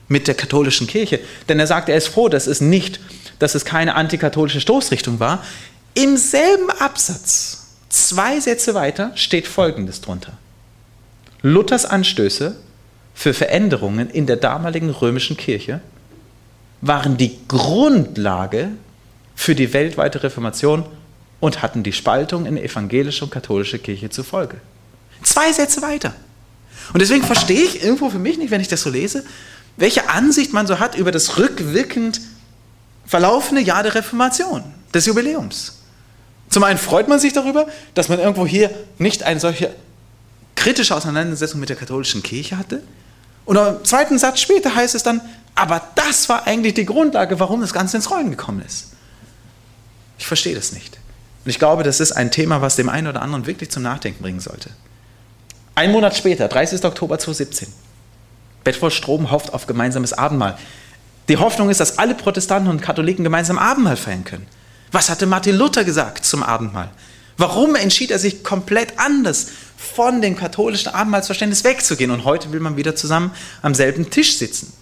[0.08, 1.20] mit der katholischen Kirche.
[1.48, 3.00] Denn er sagt, er ist froh, dass es nicht,
[3.40, 5.44] dass es keine antikatholische Stoßrichtung war.
[5.96, 10.34] Im selben Absatz, zwei Sätze weiter, steht Folgendes drunter.
[11.42, 12.56] Luthers Anstöße
[13.16, 15.82] für Veränderungen in der damaligen römischen Kirche
[16.82, 18.70] waren die Grundlage
[19.36, 20.86] für die weltweite Reformation
[21.40, 24.58] und hatten die Spaltung in evangelische und katholische Kirche zur Folge.
[25.24, 26.14] Zwei Sätze weiter.
[26.94, 29.24] Und deswegen verstehe ich irgendwo für mich nicht, wenn ich das so lese,
[29.78, 32.22] welche Ansicht man so hat über das rückwirkend
[33.06, 35.80] verlaufene Jahr der Reformation, des Jubiläums.
[36.50, 39.74] Zum einen freut man sich darüber, dass man irgendwo hier nicht eine solche
[40.56, 42.84] kritische Auseinandersetzung mit der katholischen Kirche hatte.
[43.46, 45.22] Und im zweiten Satz später heißt es dann,
[45.56, 48.94] aber das war eigentlich die Grundlage, warum das Ganze ins Rollen gekommen ist.
[50.18, 51.00] Ich verstehe das nicht.
[51.46, 54.22] Und ich glaube, das ist ein Thema, was dem einen oder anderen wirklich zum Nachdenken
[54.22, 54.70] bringen sollte.
[55.76, 56.84] Ein Monat später, 30.
[56.84, 57.70] Oktober 2017,
[58.64, 60.58] Bedford Strom hofft auf gemeinsames Abendmahl.
[61.30, 64.48] Die Hoffnung ist, dass alle Protestanten und Katholiken gemeinsam Abendmahl feiern können.
[64.92, 66.90] Was hatte Martin Luther gesagt zum Abendmahl?
[67.38, 69.48] Warum entschied er sich komplett anders
[69.78, 72.12] von dem katholischen Abendmahlsverständnis wegzugehen?
[72.12, 74.74] Und heute will man wieder zusammen am selben Tisch sitzen.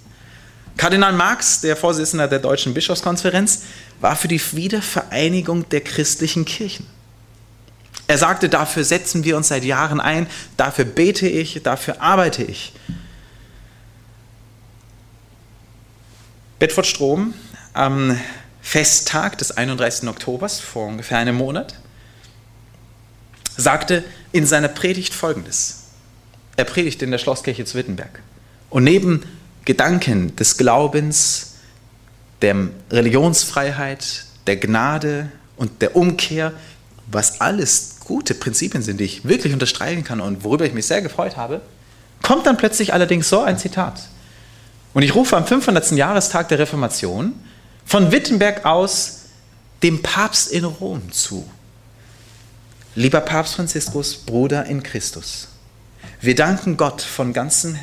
[0.77, 3.63] Kardinal Marx, der Vorsitzende der Deutschen Bischofskonferenz,
[3.99, 6.85] war für die Wiedervereinigung der christlichen Kirchen.
[8.07, 12.73] Er sagte, dafür setzen wir uns seit Jahren ein, dafür bete ich, dafür arbeite ich.
[16.59, 17.33] Bedford Strom
[17.73, 18.17] am
[18.61, 20.07] Festtag des 31.
[20.07, 21.75] Oktobers vor ungefähr einem Monat
[23.55, 25.83] sagte in seiner Predigt folgendes.
[26.55, 28.21] Er predigte in der Schlosskirche zu Wittenberg.
[28.69, 29.23] Und neben
[29.67, 31.55] Gedanken des Glaubens,
[32.41, 36.53] der Religionsfreiheit, der Gnade und der Umkehr,
[37.11, 41.01] was alles gute Prinzipien sind, die ich wirklich unterstreichen kann und worüber ich mich sehr
[41.01, 41.59] gefreut habe,
[42.23, 44.07] kommt dann plötzlich allerdings so ein Zitat.
[44.93, 45.91] Und ich rufe am 500.
[45.91, 47.33] Jahrestag der Reformation
[47.85, 49.23] von Wittenberg aus
[49.83, 51.45] dem Papst in Rom zu.
[52.95, 55.49] Lieber Papst Franziskus, Bruder in Christus,
[56.21, 57.77] wir danken Gott von ganzem,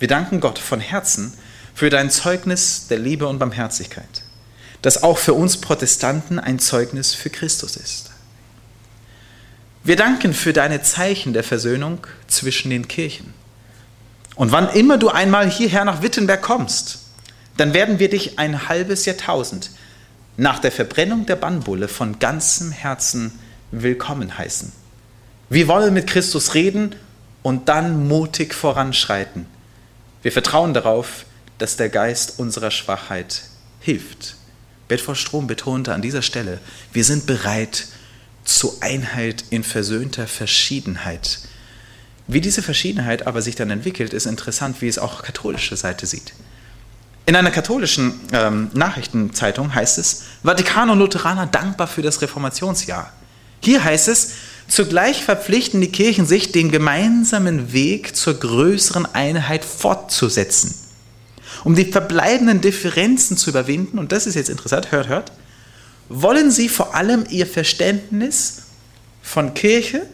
[0.00, 1.32] wir danken Gott von Herzen
[1.74, 4.22] für dein Zeugnis der Liebe und Barmherzigkeit,
[4.82, 8.10] das auch für uns Protestanten ein Zeugnis für Christus ist.
[9.84, 13.32] Wir danken für deine Zeichen der Versöhnung zwischen den Kirchen.
[14.36, 17.00] Und wann immer du einmal hierher nach Wittenberg kommst,
[17.56, 19.70] dann werden wir dich ein halbes Jahrtausend
[20.36, 23.38] nach der Verbrennung der Bannbulle von ganzem Herzen
[23.70, 24.72] willkommen heißen.
[25.50, 26.94] Wir wollen mit Christus reden
[27.42, 29.46] und dann mutig voranschreiten.
[30.22, 31.24] Wir vertrauen darauf,
[31.58, 33.42] dass der Geist unserer Schwachheit
[33.80, 34.36] hilft.
[34.88, 36.58] Bedford Strom betonte an dieser Stelle,
[36.92, 37.86] wir sind bereit
[38.44, 41.40] zur Einheit in versöhnter Verschiedenheit.
[42.26, 46.32] Wie diese Verschiedenheit aber sich dann entwickelt, ist interessant, wie es auch katholische Seite sieht.
[47.26, 53.12] In einer katholischen ähm, Nachrichtenzeitung heißt es, Vatikan und Lutheraner dankbar für das Reformationsjahr.
[53.60, 54.32] Hier heißt es,
[54.70, 60.74] zugleich verpflichten die Kirchen sich, den gemeinsamen Weg zur größeren Einheit fortzusetzen
[61.64, 65.32] um die verbleibenden Differenzen zu überwinden, und das ist jetzt interessant, hört, hört,
[66.08, 68.62] wollen sie vor allem ihr Verständnis
[69.22, 70.06] von Kirche,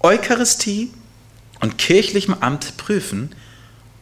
[0.00, 0.92] Eucharistie
[1.60, 3.34] und kirchlichem Amt prüfen,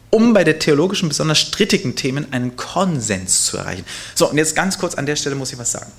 [0.09, 3.85] um bei der theologischen, besonders strittigen Themen einen Konsens zu erreichen.
[4.13, 5.91] So, und jetzt ganz kurz an der Stelle muss ich was sagen.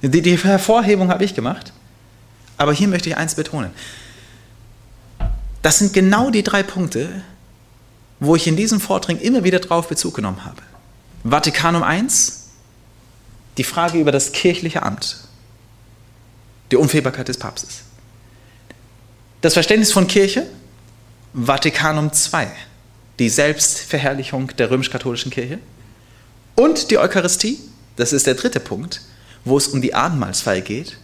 [0.00, 1.72] Die, die Hervorhebung habe ich gemacht,
[2.58, 3.70] aber hier möchte ich eins betonen.
[5.62, 7.22] Das sind genau die drei Punkte,
[8.20, 10.62] wo ich in diesem Vortrag immer wieder darauf Bezug genommen habe.
[11.24, 12.04] Vatikanum I,
[13.56, 15.18] die Frage über das kirchliche Amt,
[16.70, 17.82] die Unfehlbarkeit des Papstes.
[19.40, 20.46] Das Verständnis von Kirche,
[21.32, 22.46] Vatikanum II,
[23.18, 25.58] die Selbstverherrlichung der römisch-katholischen Kirche
[26.56, 27.58] und die Eucharistie,
[27.96, 29.00] das ist der dritte Punkt,
[29.44, 30.98] wo es um die Abendmahlsfeier geht,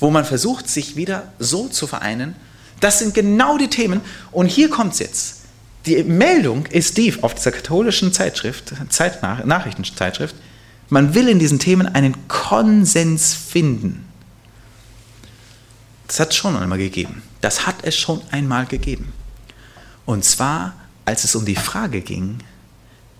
[0.00, 2.34] wo man versucht, sich wieder so zu vereinen.
[2.80, 4.00] Das sind genau die Themen
[4.32, 5.40] und hier kommt es jetzt
[5.86, 10.34] die Meldung ist die auf dieser katholischen Zeitschrift, Zeitnach Nachrichtenzeitschrift,
[10.88, 14.06] man will in diesen Themen einen Konsens finden.
[16.06, 17.22] Das hat es schon einmal gegeben.
[17.40, 19.12] Das hat es schon einmal gegeben.
[20.04, 22.38] Und zwar, als es um die Frage ging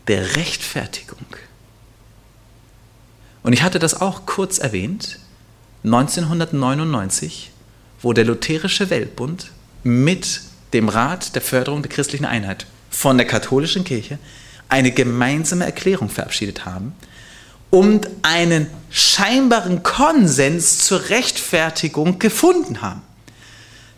[0.09, 1.25] der Rechtfertigung.
[3.43, 5.21] Und ich hatte das auch kurz erwähnt,
[5.85, 7.51] 1999,
[8.03, 9.51] wo der Lutherische Weltbund
[9.83, 14.19] mit dem Rat der Förderung der christlichen Einheit von der katholischen Kirche
[14.69, 16.95] eine gemeinsame Erklärung verabschiedet haben
[17.71, 23.03] und einen scheinbaren Konsens zur Rechtfertigung gefunden haben.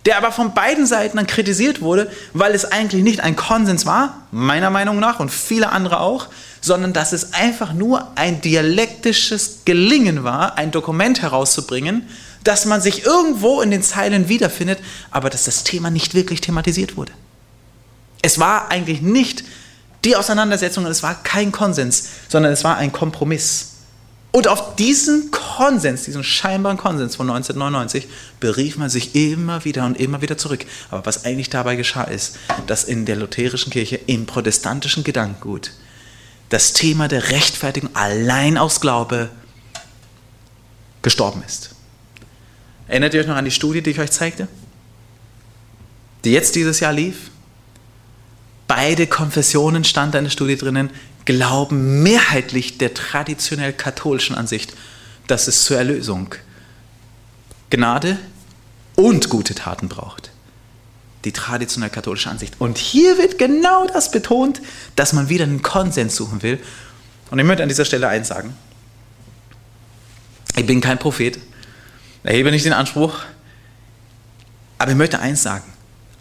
[0.04, 4.26] der aber von beiden Seiten dann kritisiert wurde, weil es eigentlich nicht ein Konsens war,
[4.32, 6.26] meiner Meinung nach und viele andere auch,
[6.62, 12.08] sondern dass es einfach nur ein dialektisches Gelingen war, ein Dokument herauszubringen,
[12.44, 14.78] dass man sich irgendwo in den Zeilen wiederfindet,
[15.10, 17.12] aber dass das Thema nicht wirklich thematisiert wurde.
[18.22, 19.44] Es war eigentlich nicht
[20.04, 23.68] die Auseinandersetzung, es war kein Konsens, sondern es war ein Kompromiss.
[24.30, 28.08] Und auf diesen Konsens, diesen scheinbaren Konsens von 1999,
[28.40, 30.64] berief man sich immer wieder und immer wieder zurück.
[30.90, 35.72] Aber was eigentlich dabei geschah, ist, dass in der lutherischen Kirche, im protestantischen Gedankengut,
[36.52, 39.30] das Thema der Rechtfertigung allein aus Glaube
[41.00, 41.74] gestorben ist.
[42.88, 44.48] Erinnert ihr euch noch an die Studie, die ich euch zeigte?
[46.24, 47.30] Die jetzt dieses Jahr lief?
[48.68, 50.90] Beide Konfessionen stand in der Studie drinnen,
[51.24, 54.74] glauben mehrheitlich der traditionell katholischen Ansicht,
[55.28, 56.34] dass es zur Erlösung
[57.70, 58.18] Gnade
[58.94, 60.31] und gute Taten braucht.
[61.24, 62.54] Die traditionell katholische Ansicht.
[62.58, 64.60] Und hier wird genau das betont,
[64.96, 66.58] dass man wieder einen Konsens suchen will.
[67.30, 68.56] Und ich möchte an dieser Stelle eins sagen.
[70.56, 71.38] Ich bin kein Prophet,
[72.24, 73.20] erhebe nicht den Anspruch,
[74.78, 75.64] aber ich möchte eins sagen.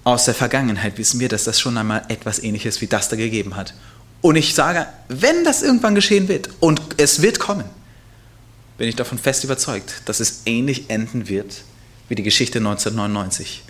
[0.03, 3.55] Aus der Vergangenheit wissen wir, dass das schon einmal etwas Ähnliches wie das da gegeben
[3.55, 3.73] hat.
[4.21, 7.65] Und ich sage, wenn das irgendwann geschehen wird, und es wird kommen,
[8.77, 11.63] bin ich davon fest überzeugt, dass es ähnlich enden wird
[12.07, 13.63] wie die Geschichte 1999.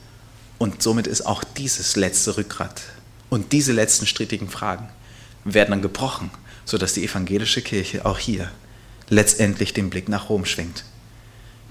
[0.62, 2.84] Und somit ist auch dieses letzte Rückgrat
[3.32, 4.90] und diese letzten strittigen Fragen
[5.44, 6.30] werden dann gebrochen,
[6.66, 8.52] sodass die evangelische Kirche auch hier
[9.10, 10.84] letztendlich den Blick nach Rom schwenkt.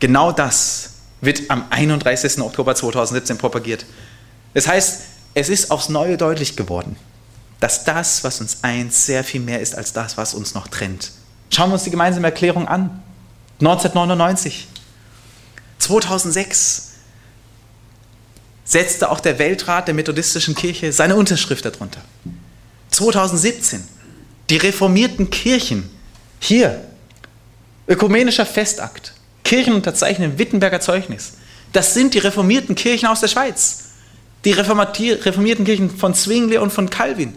[0.00, 2.40] Genau das wird am 31.
[2.40, 3.86] Oktober 2017 propagiert.
[4.54, 5.02] Das heißt,
[5.34, 6.96] es ist aufs Neue deutlich geworden,
[7.60, 11.12] dass das, was uns eint, sehr viel mehr ist als das, was uns noch trennt.
[11.50, 13.00] Schauen wir uns die gemeinsame Erklärung an.
[13.60, 14.66] 1999.
[15.78, 16.89] 2006
[18.70, 22.00] setzte auch der Weltrat der methodistischen Kirche seine Unterschrift darunter.
[22.90, 23.82] 2017
[24.48, 25.90] die reformierten Kirchen
[26.38, 26.84] hier
[27.88, 31.32] ökumenischer Festakt Kirchen unterzeichnen Wittenberger Zeugnis.
[31.72, 33.86] Das sind die reformierten Kirchen aus der Schweiz.
[34.44, 37.36] Die reformierten Kirchen von Zwingli und von Calvin.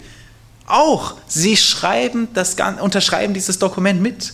[0.68, 4.34] Auch sie schreiben das, unterschreiben dieses Dokument mit.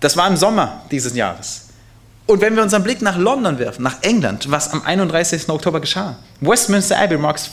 [0.00, 1.67] Das war im Sommer dieses Jahres.
[2.28, 5.48] Und wenn wir unseren Blick nach London werfen, nach England, was am 31.
[5.48, 7.48] Oktober geschah, Westminster Abbey marks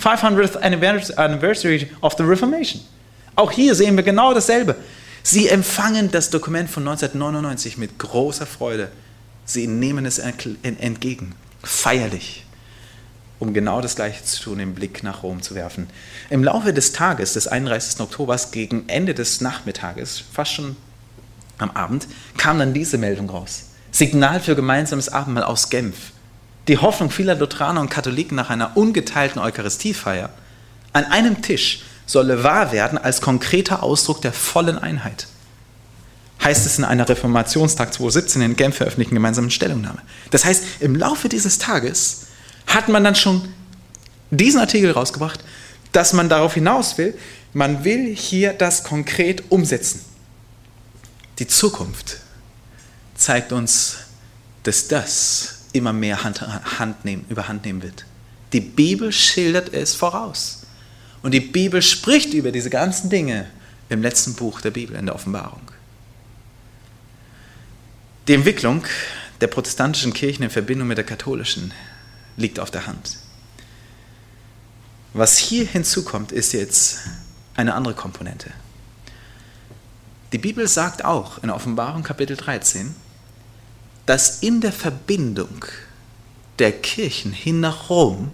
[0.00, 0.56] 500th
[1.16, 2.80] anniversary of the Reformation.
[3.34, 4.76] Auch hier sehen wir genau dasselbe.
[5.24, 8.88] Sie empfangen das Dokument von 1999 mit großer Freude.
[9.44, 11.34] Sie nehmen es entgegen,
[11.64, 12.44] feierlich
[13.40, 15.88] um genau das Gleiche zu tun, den Blick nach Rom zu werfen.
[16.30, 18.00] Im Laufe des Tages, des 31.
[18.00, 20.76] Oktobers, gegen Ende des Nachmittages, fast schon
[21.58, 23.67] am Abend, kam dann diese Meldung raus.
[23.90, 25.96] Signal für gemeinsames Abendmahl aus Genf.
[26.68, 30.30] Die Hoffnung vieler Lutheraner und Katholiken nach einer ungeteilten Eucharistiefeier
[30.92, 35.28] an einem Tisch solle wahr werden als konkreter Ausdruck der vollen Einheit.
[36.42, 40.00] Heißt es in einer Reformationstag 2017 in Genf veröffentlichten gemeinsamen Stellungnahme.
[40.30, 42.26] Das heißt, im Laufe dieses Tages
[42.66, 43.48] hat man dann schon
[44.30, 45.40] diesen Artikel rausgebracht,
[45.92, 47.16] dass man darauf hinaus will,
[47.52, 50.04] man will hier das konkret umsetzen.
[51.38, 52.18] Die Zukunft
[53.18, 53.98] zeigt uns,
[54.62, 58.06] dass das immer mehr Hand, Hand nehmen, überhand nehmen wird.
[58.52, 60.62] Die Bibel schildert es voraus.
[61.22, 63.46] Und die Bibel spricht über diese ganzen Dinge
[63.88, 65.60] im letzten Buch der Bibel, in der Offenbarung.
[68.28, 68.84] Die Entwicklung
[69.40, 71.72] der protestantischen Kirchen in Verbindung mit der katholischen
[72.36, 73.18] liegt auf der Hand.
[75.12, 77.00] Was hier hinzukommt, ist jetzt
[77.56, 78.50] eine andere Komponente.
[80.32, 82.94] Die Bibel sagt auch in Offenbarung Kapitel 13,
[84.08, 85.66] dass in der Verbindung
[86.58, 88.30] der Kirchen hin nach Rom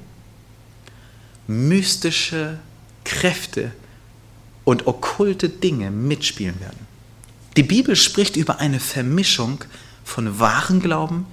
[1.48, 2.60] mystische
[3.02, 3.72] Kräfte
[4.62, 6.86] und okkulte Dinge mitspielen werden.
[7.56, 9.64] Die Bibel spricht über eine Vermischung
[10.04, 11.26] von wahren Glauben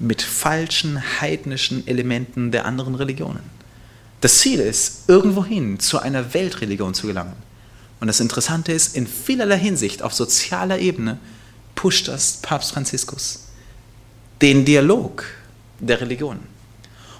[0.00, 3.44] mit falschen heidnischen Elementen der anderen Religionen.
[4.20, 7.36] Das Ziel ist, irgendwohin zu einer Weltreligion zu gelangen.
[8.00, 11.20] Und das Interessante ist, in vielerlei Hinsicht auf sozialer Ebene
[11.76, 13.44] pusht das Papst Franziskus
[14.40, 15.24] den Dialog
[15.80, 16.46] der Religionen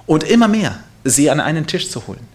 [0.07, 2.26] und immer mehr sie an einen Tisch zu holen.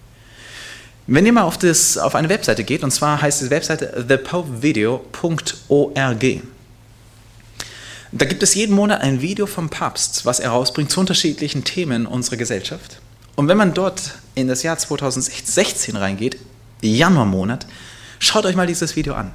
[1.06, 6.42] Wenn ihr mal auf, das, auf eine Webseite geht, und zwar heißt die Webseite thepopevideo.org,
[8.16, 12.06] da gibt es jeden Monat ein Video vom Papst, was er rausbringt zu unterschiedlichen Themen
[12.06, 13.02] unserer Gesellschaft.
[13.36, 16.38] Und wenn man dort in das Jahr 2016 reingeht,
[16.82, 17.66] Januarmonat,
[18.20, 19.32] schaut euch mal dieses Video an.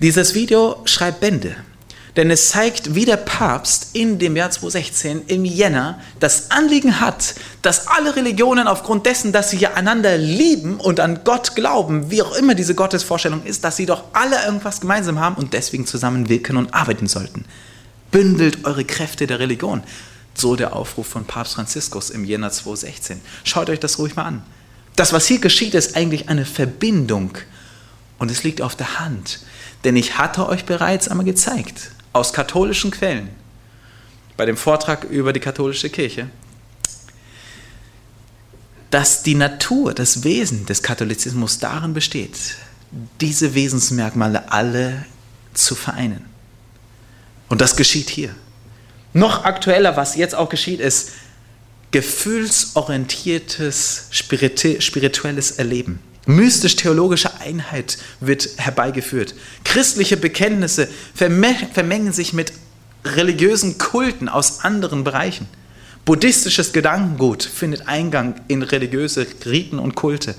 [0.00, 1.56] Dieses Video schreibt Bände.
[2.16, 7.34] Denn es zeigt, wie der Papst in dem Jahr 2016 im Jänner das Anliegen hat,
[7.60, 12.22] dass alle Religionen aufgrund dessen, dass sie ja einander lieben und an Gott glauben, wie
[12.22, 16.56] auch immer diese Gottesvorstellung ist, dass sie doch alle irgendwas gemeinsam haben und deswegen zusammenwirken
[16.56, 17.44] und arbeiten sollten.
[18.10, 19.82] Bündelt eure Kräfte der Religion.
[20.34, 23.20] So der Aufruf von Papst Franziskus im Jänner 2016.
[23.44, 24.42] Schaut euch das ruhig mal an.
[24.94, 27.36] Das, was hier geschieht, ist eigentlich eine Verbindung.
[28.18, 29.40] Und es liegt auf der Hand.
[29.84, 33.28] Denn ich hatte euch bereits einmal gezeigt, aus katholischen Quellen,
[34.36, 36.28] bei dem Vortrag über die katholische Kirche,
[38.90, 42.56] dass die Natur, das Wesen des Katholizismus darin besteht,
[43.20, 45.06] diese Wesensmerkmale alle
[45.54, 46.24] zu vereinen.
[47.48, 48.34] Und das geschieht hier.
[49.12, 51.12] Noch aktueller, was jetzt auch geschieht, ist
[51.90, 56.00] gefühlsorientiertes spirituelles Erleben.
[56.26, 59.34] Mystisch-theologische Einheit wird herbeigeführt.
[59.64, 62.52] Christliche Bekenntnisse vermengen sich mit
[63.04, 65.46] religiösen Kulten aus anderen Bereichen.
[66.04, 70.34] Buddhistisches Gedankengut findet Eingang in religiöse Riten und Kulte.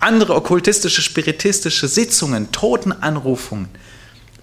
[0.00, 3.68] Andere okkultistische, spiritistische Sitzungen, Totenanrufungen,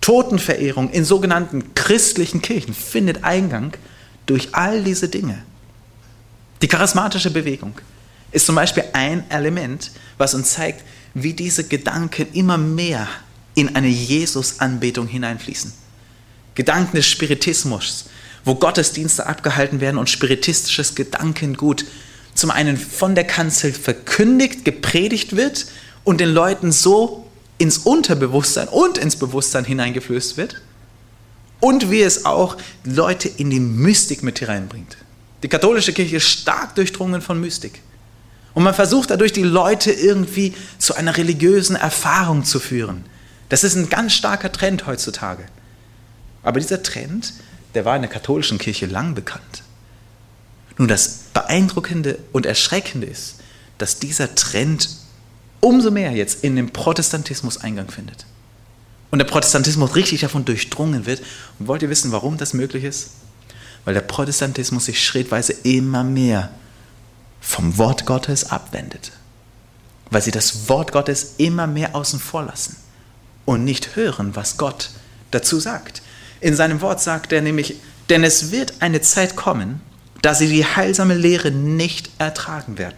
[0.02, 3.74] Totenverehrung in sogenannten christlichen Kirchen findet Eingang
[4.26, 5.44] durch all diese Dinge.
[6.62, 7.74] Die charismatische Bewegung
[8.36, 13.08] ist zum Beispiel ein Element, was uns zeigt, wie diese Gedanken immer mehr
[13.56, 15.72] in eine Jesus-Anbetung hineinfließen.
[16.54, 18.06] Gedanken des Spiritismus,
[18.44, 21.86] wo Gottesdienste abgehalten werden und spiritistisches Gedankengut
[22.34, 25.68] zum einen von der Kanzel verkündigt, gepredigt wird
[26.04, 27.26] und den Leuten so
[27.58, 30.62] ins Unterbewusstsein und ins Bewusstsein hineingeflößt wird
[31.62, 34.98] und wie es auch Leute in die Mystik mit hineinbringt.
[35.42, 37.82] Die katholische Kirche ist stark durchdrungen von Mystik.
[38.56, 43.06] Und man versucht dadurch, die Leute irgendwie zu einer religiösen Erfahrung zu führen.
[43.50, 45.44] Das ist ein ganz starker Trend heutzutage.
[46.42, 47.34] Aber dieser Trend,
[47.76, 49.64] der war in der katholischen Kirche lang bekannt.
[50.78, 53.36] Nun, das Beeindruckende und Erschreckende ist,
[53.78, 54.90] dass dieser Trend
[55.60, 58.26] umso mehr jetzt in den Protestantismus Eingang findet.
[59.12, 61.22] Und der Protestantismus richtig davon durchdrungen wird.
[61.60, 63.12] Und wollt ihr wissen, warum das möglich ist?
[63.84, 66.52] Weil der Protestantismus sich schrittweise immer mehr
[67.46, 69.12] vom Wort Gottes abwendet,
[70.10, 72.76] weil sie das Wort Gottes immer mehr außen vor lassen
[73.46, 74.90] und nicht hören, was Gott
[75.30, 76.02] dazu sagt.
[76.42, 77.76] In seinem Wort sagt er nämlich,
[78.10, 79.82] denn es wird eine Zeit kommen,
[80.24, 82.98] da sie die heilsame Lehre nicht ertragen werden,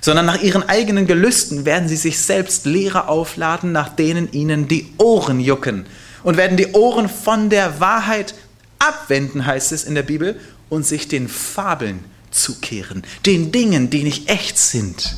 [0.00, 4.92] sondern nach ihren eigenen Gelüsten werden sie sich selbst Lehre aufladen, nach denen ihnen die
[4.96, 5.86] Ohren jucken
[6.22, 8.34] und werden die Ohren von der Wahrheit
[8.78, 14.28] abwenden, heißt es in der Bibel, und sich den Fabeln zukehren, den Dingen, die nicht
[14.28, 15.16] echt sind,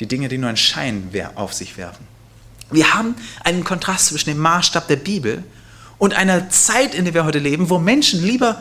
[0.00, 2.06] die Dinge, die nur einen Schein auf sich werfen.
[2.70, 5.44] Wir haben einen Kontrast zwischen dem Maßstab der Bibel
[5.98, 8.60] und einer Zeit, in der wir heute leben, wo Menschen lieber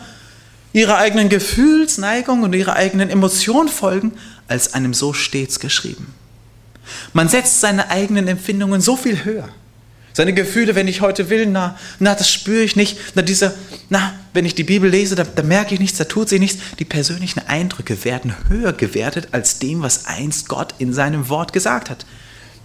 [0.74, 4.14] ihrer eigenen Gefühlsneigung und ihrer eigenen Emotion folgen,
[4.48, 6.14] als einem so stets geschrieben.
[7.14, 9.50] Man setzt seine eigenen Empfindungen so viel höher.
[10.14, 12.98] Seine Gefühle, wenn ich heute will, na, na, das spüre ich nicht.
[13.16, 13.54] Na, dieser,
[13.90, 16.60] na, wenn ich die Bibel lese, da, da merke ich nichts, da tut sie nichts.
[16.80, 21.90] Die persönlichen Eindrücke werden höher gewertet als dem, was einst Gott in seinem Wort gesagt
[21.90, 22.06] hat.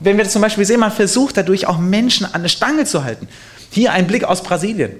[0.00, 3.28] Wenn wir zum Beispiel sehen, man versucht dadurch auch Menschen an der Stange zu halten.
[3.70, 4.92] Hier ein Blick aus Brasilien.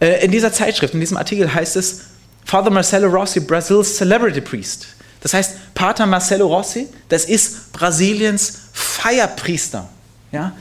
[0.00, 2.00] Äh, in dieser Zeitschrift, in diesem Artikel heißt es,
[2.44, 4.88] Father Marcelo Rossi, Brazil's Celebrity Priest.
[5.22, 9.88] Das heißt, Pater Marcelo Rossi, das ist Brasiliens Feierpriester.
[10.32, 10.52] Ja?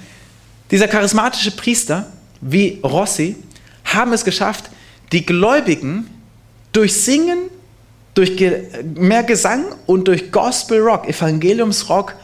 [0.72, 3.36] Dieser charismatische Priester, wie Rossi,
[3.84, 4.70] haben es geschafft,
[5.12, 6.10] die Gläubigen
[6.72, 7.50] durch Singen,
[8.14, 8.40] durch
[8.96, 12.16] mehr Gesang und durch Gospel Rock, Evangeliumsrock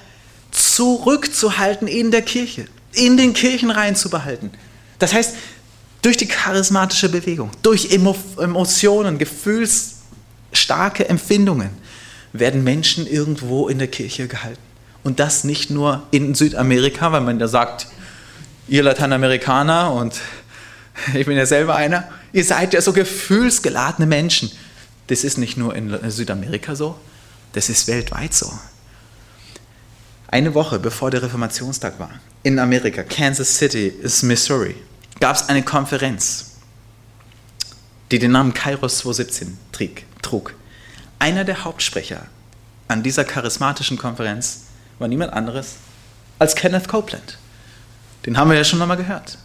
[0.52, 4.52] zurückzuhalten in der Kirche, in den Kirchenreihen zu behalten.
[5.00, 5.36] Das heißt,
[6.02, 11.70] durch die charismatische Bewegung, durch Emotionen, gefühlsstarke Empfindungen
[12.32, 14.62] werden Menschen irgendwo in der Kirche gehalten.
[15.04, 17.88] Und das nicht nur in Südamerika, weil man ja sagt,
[18.68, 20.20] ihr Lateinamerikaner und
[21.14, 24.52] ich bin ja selber einer, ihr seid ja so gefühlsgeladene Menschen.
[25.08, 27.00] Das ist nicht nur in Südamerika so,
[27.54, 28.52] das ist weltweit so.
[30.28, 32.12] Eine Woche bevor der Reformationstag war,
[32.44, 33.94] in Amerika, Kansas City,
[34.24, 34.76] Missouri,
[35.22, 36.58] gab es eine Konferenz,
[38.12, 39.58] die den Namen Kairos 217
[40.22, 40.54] trug.
[41.20, 42.28] Einer der Hauptsprecher
[42.90, 44.64] an dieser charismatischen Konferenz
[45.00, 45.76] war niemand anderes
[46.40, 47.38] als Kenneth Copeland.
[48.28, 49.40] Den haben wir ja schon einmal gehört.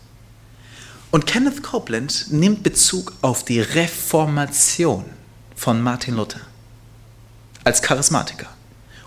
[1.10, 5.04] Und Kenneth Copeland nimmt Bezug auf die Reformation
[5.56, 6.40] von Martin Luther
[7.64, 8.48] als Charismatiker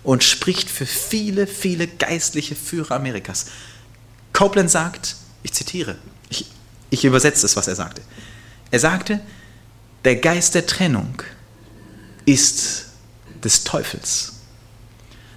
[0.02, 3.48] und spricht für viele, viele geistliche Führer Amerikas.
[4.34, 5.98] Copeland sagt, ich zitiere,
[6.30, 6.50] ich
[6.90, 8.02] Ich übersetze es, was er sagte.
[8.72, 9.20] Er sagte,
[10.06, 11.22] der Geist der Trennung
[12.26, 12.86] ist
[13.44, 14.36] des Teufels.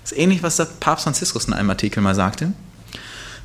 [0.02, 2.52] Das ist ähnlich, was der Papst Franziskus in einem Artikel mal sagte.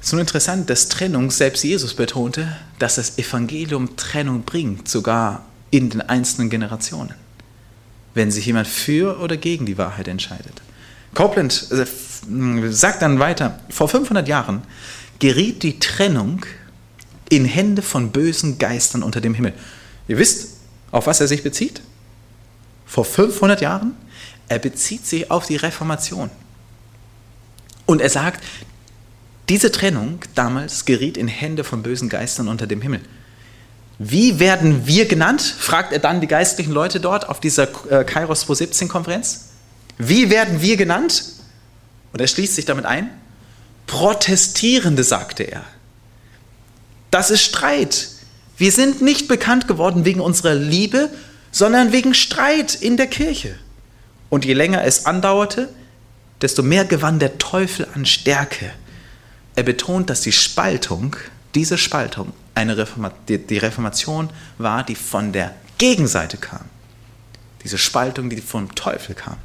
[0.04, 5.45] Es ist nur interessant, dass Trennung, selbst Jesus betonte, dass das Evangelium Trennung bringt, sogar
[5.72, 7.16] in den einzelnen Generationen,
[8.14, 10.62] wenn sich jemand für oder gegen die Wahrheit entscheidet.
[11.14, 11.86] Copeland äh,
[12.70, 14.64] sagt dann weiter, vor 500 Jahren
[15.20, 16.45] geriet die Trennung
[17.30, 19.54] in Hände von bösen Geistern unter dem Himmel.
[20.10, 20.58] Ihr wisst,
[20.91, 21.82] auf was er sich bezieht?
[22.86, 23.93] Vor 500 Jahren?
[24.49, 26.30] Er bezieht sich auf die Reformation.
[27.86, 28.43] Und er sagt,
[29.50, 33.02] diese Trennung damals geriet in Hände von bösen Geistern unter dem Himmel.
[34.00, 35.41] Wie werden wir genannt?
[35.41, 39.50] fragt er dann die geistlichen Leute dort auf dieser äh, Kairos 217 Konferenz.
[39.98, 41.26] Wie werden wir genannt?
[42.12, 43.10] Und er schließt sich damit ein.
[43.88, 45.64] Protestierende, sagte er.
[47.12, 48.10] Das ist Streit.
[48.58, 51.10] Wir sind nicht bekannt geworden wegen unserer Liebe,
[51.52, 53.56] sondern wegen Streit in der Kirche.
[54.30, 55.70] Und je länger es andauerte,
[56.41, 58.72] desto mehr gewann der Teufel an Stärke.
[59.56, 61.16] Er betont, dass die Spaltung,
[61.56, 66.62] diese Spaltung, eine Reforma die Reformation war, die von der Gegenseite kam.
[67.64, 69.38] Diese Spaltung, die vom Teufel kam.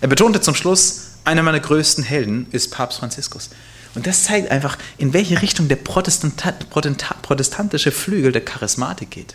[0.00, 3.50] Er betonte zum Schluss, einer meiner größten Helden ist Papst Franziskus.
[3.94, 9.34] Und das zeigt einfach, in welche Richtung der protestantische Flügel der Charismatik geht.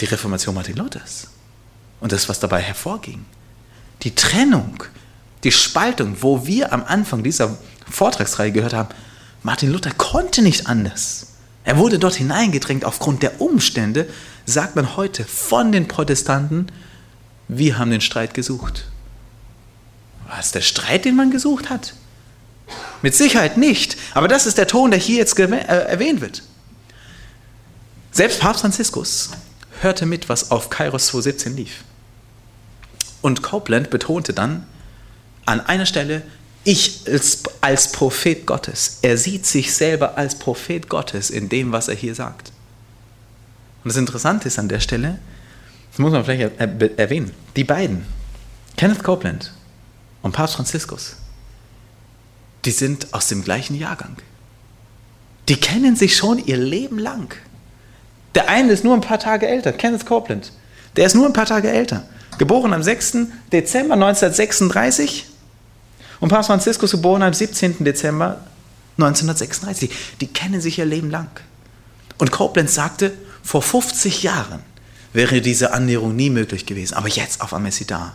[0.00, 1.28] Die Reformation Martin Luthers.
[2.00, 3.24] Und das, was dabei hervorging.
[4.02, 4.84] Die Trennung,
[5.42, 7.56] die Spaltung, wo wir am Anfang dieser
[7.90, 8.88] Vortragsreihe gehört haben,
[9.42, 11.34] Martin Luther konnte nicht anders.
[11.64, 14.08] Er wurde dort hineingedrängt aufgrund der Umstände,
[14.46, 16.68] sagt man heute von den Protestanten,
[17.48, 18.86] wir haben den Streit gesucht.
[20.28, 21.94] War es der Streit, den man gesucht hat?
[23.02, 23.96] Mit Sicherheit nicht.
[24.14, 26.42] Aber das ist der Ton, der hier jetzt äh, erwähnt wird.
[28.10, 29.30] Selbst Papst Franziskus
[29.80, 31.84] hörte mit, was auf Kairos 217 lief.
[33.20, 34.66] Und Copeland betonte dann
[35.44, 36.22] an einer Stelle,
[36.64, 38.98] ich als, als Prophet Gottes.
[39.02, 42.52] Er sieht sich selber als Prophet Gottes in dem, was er hier sagt.
[43.84, 45.18] Und das Interessante ist an der Stelle,
[45.90, 48.04] das muss man vielleicht erwähnen, die beiden,
[48.76, 49.52] Kenneth Copeland
[50.22, 51.16] und Papst Franziskus,
[52.64, 54.16] die sind aus dem gleichen Jahrgang.
[55.48, 57.34] Die kennen sich schon ihr Leben lang.
[58.34, 60.50] Der eine ist nur ein paar Tage älter, Kenneth Copeland.
[60.96, 62.08] Der ist nur ein paar Tage älter.
[62.38, 63.18] Geboren am 6.
[63.52, 65.26] Dezember 1936
[66.24, 67.84] und Papst Franziskus geboren am 17.
[67.84, 68.40] Dezember
[68.96, 69.90] 1936.
[70.22, 71.28] Die kennen sich ihr Leben lang.
[72.16, 73.12] Und Copeland sagte,
[73.42, 74.60] vor 50 Jahren
[75.12, 76.94] wäre diese Annäherung nie möglich gewesen.
[76.94, 78.14] Aber jetzt auf einmal ist sie da.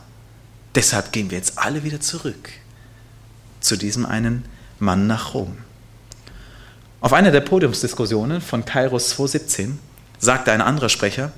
[0.73, 2.49] Deshalb gehen wir jetzt alle wieder zurück
[3.59, 4.43] zu diesem einen
[4.79, 5.59] Mann nach Rom.
[7.01, 9.77] Auf einer der Podiumsdiskussionen von Kairos 217
[10.17, 11.31] sagte ein anderer Sprecher,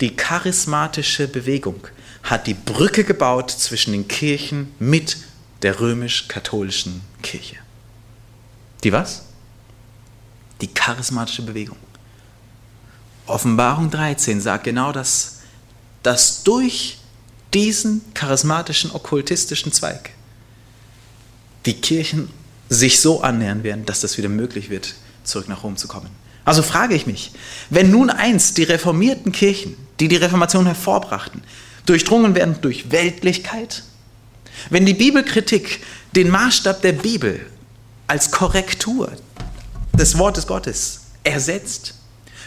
[0.00, 1.86] die charismatische Bewegung
[2.24, 5.16] hat die Brücke gebaut zwischen den Kirchen mit
[5.62, 7.56] der römisch-katholischen Kirche.
[8.82, 9.24] Die was?
[10.60, 11.76] Die charismatische Bewegung.
[13.26, 15.40] Offenbarung 13 sagt genau das,
[16.02, 16.98] dass durch
[17.54, 20.10] diesen charismatischen, okkultistischen Zweig
[21.66, 22.30] die Kirchen
[22.68, 24.94] sich so annähern werden, dass das wieder möglich wird,
[25.24, 26.10] zurück nach Rom zu kommen.
[26.44, 27.32] Also frage ich mich,
[27.68, 31.42] wenn nun einst die reformierten Kirchen, die die Reformation hervorbrachten,
[31.86, 33.82] durchdrungen werden durch Weltlichkeit,
[34.68, 35.82] wenn die Bibelkritik
[36.14, 37.46] den Maßstab der Bibel
[38.06, 39.12] als Korrektur
[39.92, 41.94] des Wortes Gottes ersetzt,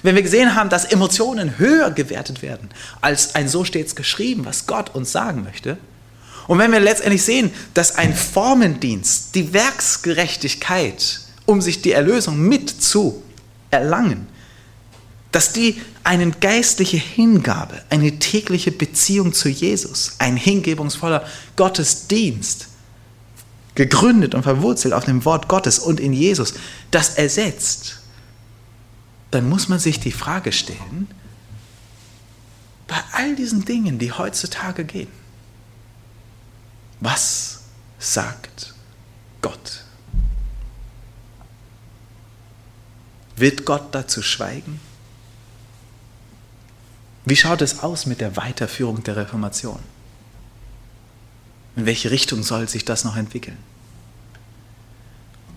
[0.02, 2.70] wenn wir gesehen haben, dass Emotionen höher gewertet werden
[3.02, 5.78] als ein so stets geschrieben, was Gott uns sagen möchte,
[6.48, 12.70] und wenn wir letztendlich sehen, dass ein Formendienst, die Werksgerechtigkeit, um sich die Erlösung mit
[12.70, 13.24] zu
[13.72, 14.28] erlangen,
[15.32, 21.26] dass die eine geistliche Hingabe, eine tägliche Beziehung zu Jesus, ein hingebungsvoller
[21.56, 22.68] Gottesdienst,
[23.76, 26.54] gegründet und verwurzelt auf dem Wort Gottes und in Jesus,
[26.92, 28.02] das ersetzt,
[29.32, 31.08] dann muss man sich die Frage stellen,
[32.88, 35.08] bei all diesen Dingen, die heutzutage gehen,
[37.00, 37.62] was
[37.98, 38.74] sagt
[39.42, 39.84] Gott?
[43.36, 44.80] Wird Gott dazu schweigen?
[47.26, 49.80] Wie schaut es aus mit der Weiterführung der Reformation?
[51.76, 53.58] In welche Richtung soll sich das noch entwickeln?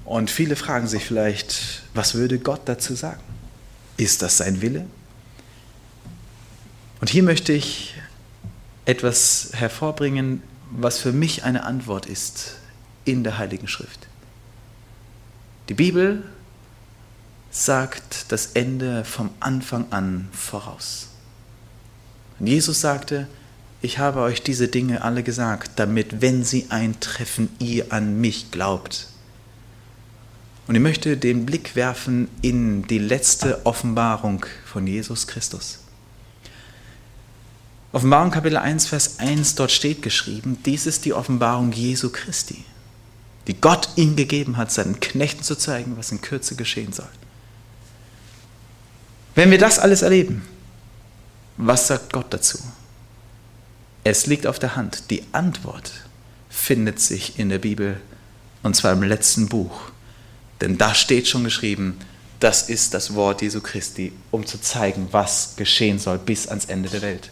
[0.05, 3.21] Und viele fragen sich vielleicht, was würde Gott dazu sagen?
[3.97, 4.87] Ist das sein Wille?
[7.01, 7.95] Und hier möchte ich
[8.85, 12.55] etwas hervorbringen, was für mich eine Antwort ist
[13.05, 14.07] in der Heiligen Schrift.
[15.69, 16.23] Die Bibel
[17.51, 21.09] sagt das Ende vom Anfang an voraus.
[22.39, 23.27] Und Jesus sagte,
[23.83, 29.09] ich habe euch diese Dinge alle gesagt, damit, wenn sie eintreffen, ihr an mich glaubt.
[30.67, 35.79] Und ich möchte den Blick werfen in die letzte Offenbarung von Jesus Christus.
[37.93, 42.65] Offenbarung Kapitel 1, Vers 1, dort steht geschrieben, dies ist die Offenbarung Jesu Christi,
[43.47, 47.09] die Gott ihm gegeben hat, seinen Knechten zu zeigen, was in Kürze geschehen soll.
[49.35, 50.43] Wenn wir das alles erleben,
[51.57, 52.59] was sagt Gott dazu?
[54.05, 55.11] Es liegt auf der Hand.
[55.11, 55.93] Die Antwort
[56.49, 58.01] findet sich in der Bibel
[58.63, 59.91] und zwar im letzten Buch.
[60.61, 61.99] Denn da steht schon geschrieben,
[62.41, 66.89] das ist das Wort Jesu Christi, um zu zeigen, was geschehen soll bis ans Ende
[66.89, 67.31] der Welt.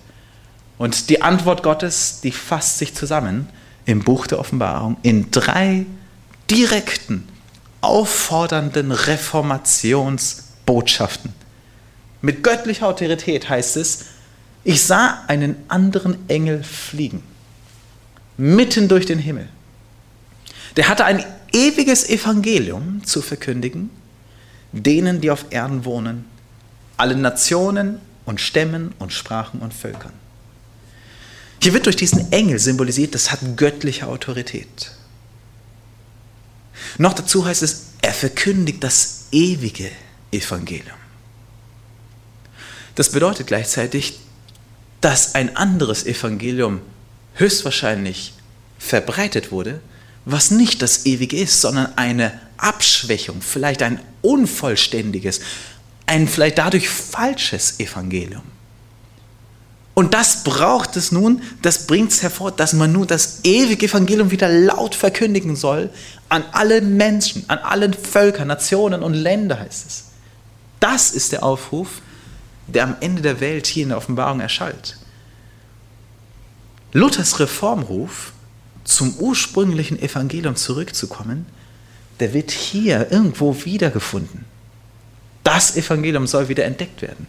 [0.79, 3.49] Und die Antwort Gottes, die fasst sich zusammen
[3.85, 5.87] im Buch der Offenbarung in drei
[6.51, 7.29] direkten,
[7.81, 11.33] auffordernden Reformationsbotschaften.
[12.22, 14.07] Mit göttlicher Autorität heißt es,
[14.65, 17.23] ich sah einen anderen Engel fliegen,
[18.37, 19.49] mitten durch den Himmel.
[20.77, 23.91] Der hatte ein ewiges Evangelium zu verkündigen,
[24.73, 26.25] denen, die auf Erden wohnen,
[26.97, 30.12] allen Nationen und Stämmen und Sprachen und Völkern.
[31.62, 34.91] Hier wird durch diesen Engel symbolisiert, das hat göttliche Autorität.
[36.99, 39.91] Noch dazu heißt es, er verkündigt das ewige
[40.31, 40.97] Evangelium.
[42.95, 44.19] Das bedeutet gleichzeitig,
[45.05, 46.81] dass ein anderes Evangelium
[47.35, 48.33] höchstwahrscheinlich
[48.79, 49.81] verbreitet wurde,
[50.25, 55.41] was nicht das Ewige ist, sondern eine Abschwächung, vielleicht ein unvollständiges,
[56.07, 58.45] ein vielleicht dadurch falsches Evangelium.
[59.93, 64.31] Und das braucht es nun, das bringt es hervor, dass man nun das ewige Evangelium
[64.31, 65.91] wieder laut verkündigen soll
[66.31, 70.05] an alle Menschen, an allen Völker, Nationen und Länder heißt es.
[70.81, 72.01] Das ist der Aufruf,
[72.67, 74.97] der am Ende der Welt hier in der Offenbarung erschallt.
[76.93, 78.33] Luthers Reformruf,
[78.85, 81.47] zum ursprünglichen Evangelium zurückzukommen,
[82.21, 84.45] der wird hier irgendwo wiedergefunden.
[85.43, 87.27] Das Evangelium soll wieder entdeckt werden.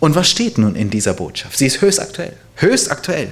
[0.00, 1.56] Und was steht nun in dieser Botschaft?
[1.56, 2.36] Sie ist höchst aktuell.
[2.56, 3.30] Höchst aktuell.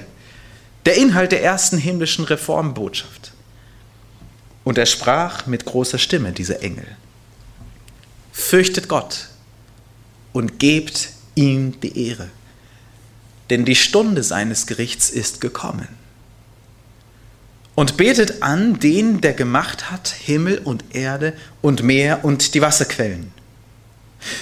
[0.85, 3.33] Der Inhalt der ersten himmlischen Reformbotschaft.
[4.63, 6.87] Und er sprach mit großer Stimme, dieser Engel.
[8.31, 9.27] Fürchtet Gott,
[10.35, 12.27] und gebt ihm die Ehre.
[13.49, 15.87] Denn die Stunde seines Gerichts ist gekommen.
[17.73, 23.31] Und betet an den, der gemacht hat Himmel und Erde und Meer und die Wasserquellen.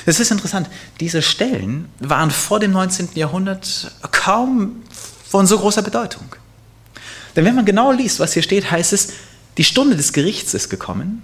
[0.08, 0.68] Es ist interessant,
[1.00, 3.10] diese Stellen waren vor dem 19.
[3.14, 4.82] Jahrhundert kaum
[5.28, 6.36] von so großer Bedeutung.
[7.36, 9.10] Denn wenn man genau liest, was hier steht, heißt es,
[9.58, 11.22] die Stunde des Gerichts ist gekommen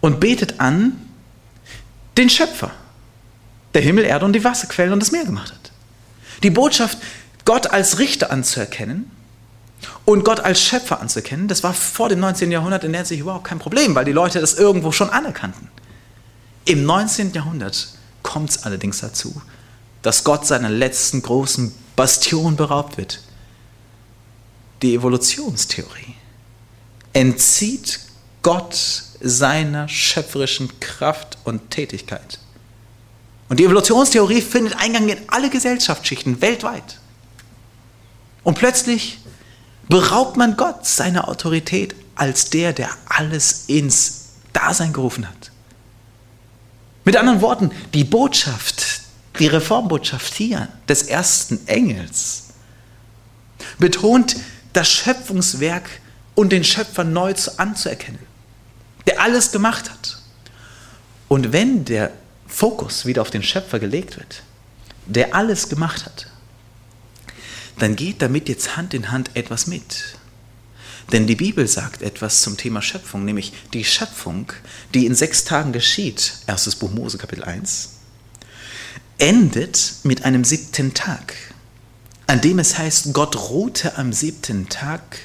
[0.00, 0.92] und betet an
[2.16, 2.70] den Schöpfer
[3.78, 5.70] der Himmel, Erde und die Wasserquellen und das Meer gemacht hat.
[6.42, 6.98] Die Botschaft,
[7.44, 9.08] Gott als Richter anzuerkennen
[10.04, 12.50] und Gott als Schöpfer anzuerkennen, das war vor dem 19.
[12.50, 15.68] Jahrhundert in Hinsicht überhaupt kein Problem, weil die Leute das irgendwo schon anerkannten.
[16.64, 17.32] Im 19.
[17.34, 17.90] Jahrhundert
[18.24, 19.40] kommt es allerdings dazu,
[20.02, 23.20] dass Gott seiner letzten großen Bastion beraubt wird.
[24.82, 26.16] Die Evolutionstheorie
[27.12, 28.00] entzieht
[28.42, 32.40] Gott seiner schöpferischen Kraft und Tätigkeit.
[33.48, 37.00] Und die Evolutionstheorie findet Eingang in alle Gesellschaftsschichten weltweit.
[38.44, 39.18] Und plötzlich
[39.88, 45.50] beraubt man Gott seiner Autorität als der, der alles ins Dasein gerufen hat.
[47.04, 49.00] Mit anderen Worten, die Botschaft,
[49.38, 52.48] die Reformbotschaft hier des ersten Engels
[53.78, 54.36] betont
[54.72, 55.88] das Schöpfungswerk
[56.34, 58.20] und den Schöpfer neu anzuerkennen,
[59.06, 60.18] der alles gemacht hat.
[61.28, 62.12] Und wenn der
[62.48, 64.42] Fokus wieder auf den Schöpfer gelegt wird,
[65.06, 66.26] der alles gemacht hat,
[67.78, 70.16] dann geht damit jetzt Hand in Hand etwas mit.
[71.12, 74.52] Denn die Bibel sagt etwas zum Thema Schöpfung, nämlich die Schöpfung,
[74.92, 77.90] die in sechs Tagen geschieht, erstes Buch Mose Kapitel 1,
[79.18, 81.34] endet mit einem siebten Tag,
[82.26, 85.18] an dem es heißt, Gott ruhte am siebten Tag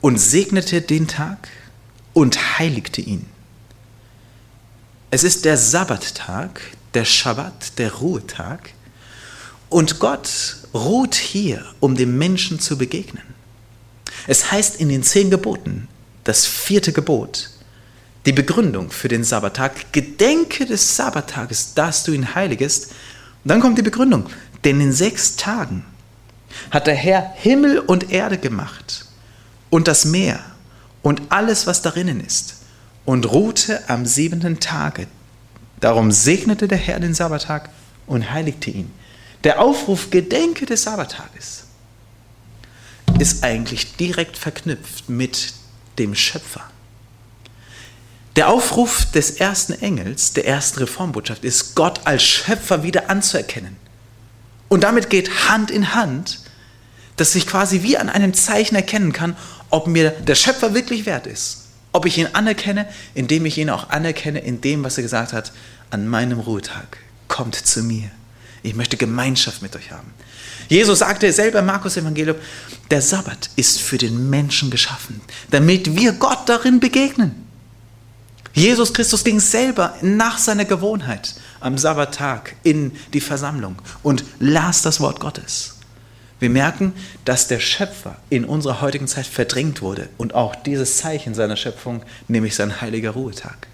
[0.00, 1.48] und segnete den Tag
[2.12, 3.26] und heiligte ihn.
[5.12, 6.60] Es ist der Sabbattag,
[6.94, 8.70] der Schabbat, der Ruhetag.
[9.68, 13.24] Und Gott ruht hier, um dem Menschen zu begegnen.
[14.28, 15.88] Es heißt in den zehn Geboten,
[16.22, 17.50] das vierte Gebot,
[18.24, 22.92] die Begründung für den Sabbattag, gedenke des Sabbattages, dass du ihn heiligest.
[23.42, 24.26] Und dann kommt die Begründung,
[24.62, 25.84] denn in sechs Tagen
[26.70, 29.06] hat der Herr Himmel und Erde gemacht
[29.70, 30.38] und das Meer
[31.02, 32.59] und alles, was darinnen ist
[33.04, 35.06] und ruhte am siebenten Tage.
[35.80, 37.70] Darum segnete der Herr den Sabbattag
[38.06, 38.90] und heiligte ihn.
[39.44, 41.64] Der Aufruf Gedenke des Sabbattages
[43.18, 45.54] ist eigentlich direkt verknüpft mit
[45.98, 46.64] dem Schöpfer.
[48.36, 53.76] Der Aufruf des ersten Engels, der ersten Reformbotschaft, ist, Gott als Schöpfer wieder anzuerkennen.
[54.68, 56.40] Und damit geht Hand in Hand,
[57.16, 59.36] dass ich quasi wie an einem Zeichen erkennen kann,
[59.68, 61.59] ob mir der Schöpfer wirklich wert ist.
[61.92, 65.52] Ob ich ihn anerkenne, indem ich ihn auch anerkenne in dem, was er gesagt hat,
[65.90, 66.98] an meinem Ruhetag.
[67.28, 68.10] Kommt zu mir.
[68.62, 70.12] Ich möchte Gemeinschaft mit euch haben.
[70.68, 72.36] Jesus sagte selber im Markus Evangelium,
[72.90, 75.20] der Sabbat ist für den Menschen geschaffen,
[75.50, 77.46] damit wir Gott darin begegnen.
[78.52, 85.00] Jesus Christus ging selber nach seiner Gewohnheit am Sabbattag in die Versammlung und las das
[85.00, 85.79] Wort Gottes.
[86.40, 86.94] Wir merken,
[87.26, 92.02] dass der Schöpfer in unserer heutigen Zeit verdrängt wurde und auch dieses Zeichen seiner Schöpfung,
[92.28, 93.68] nämlich sein heiliger Ruhetag.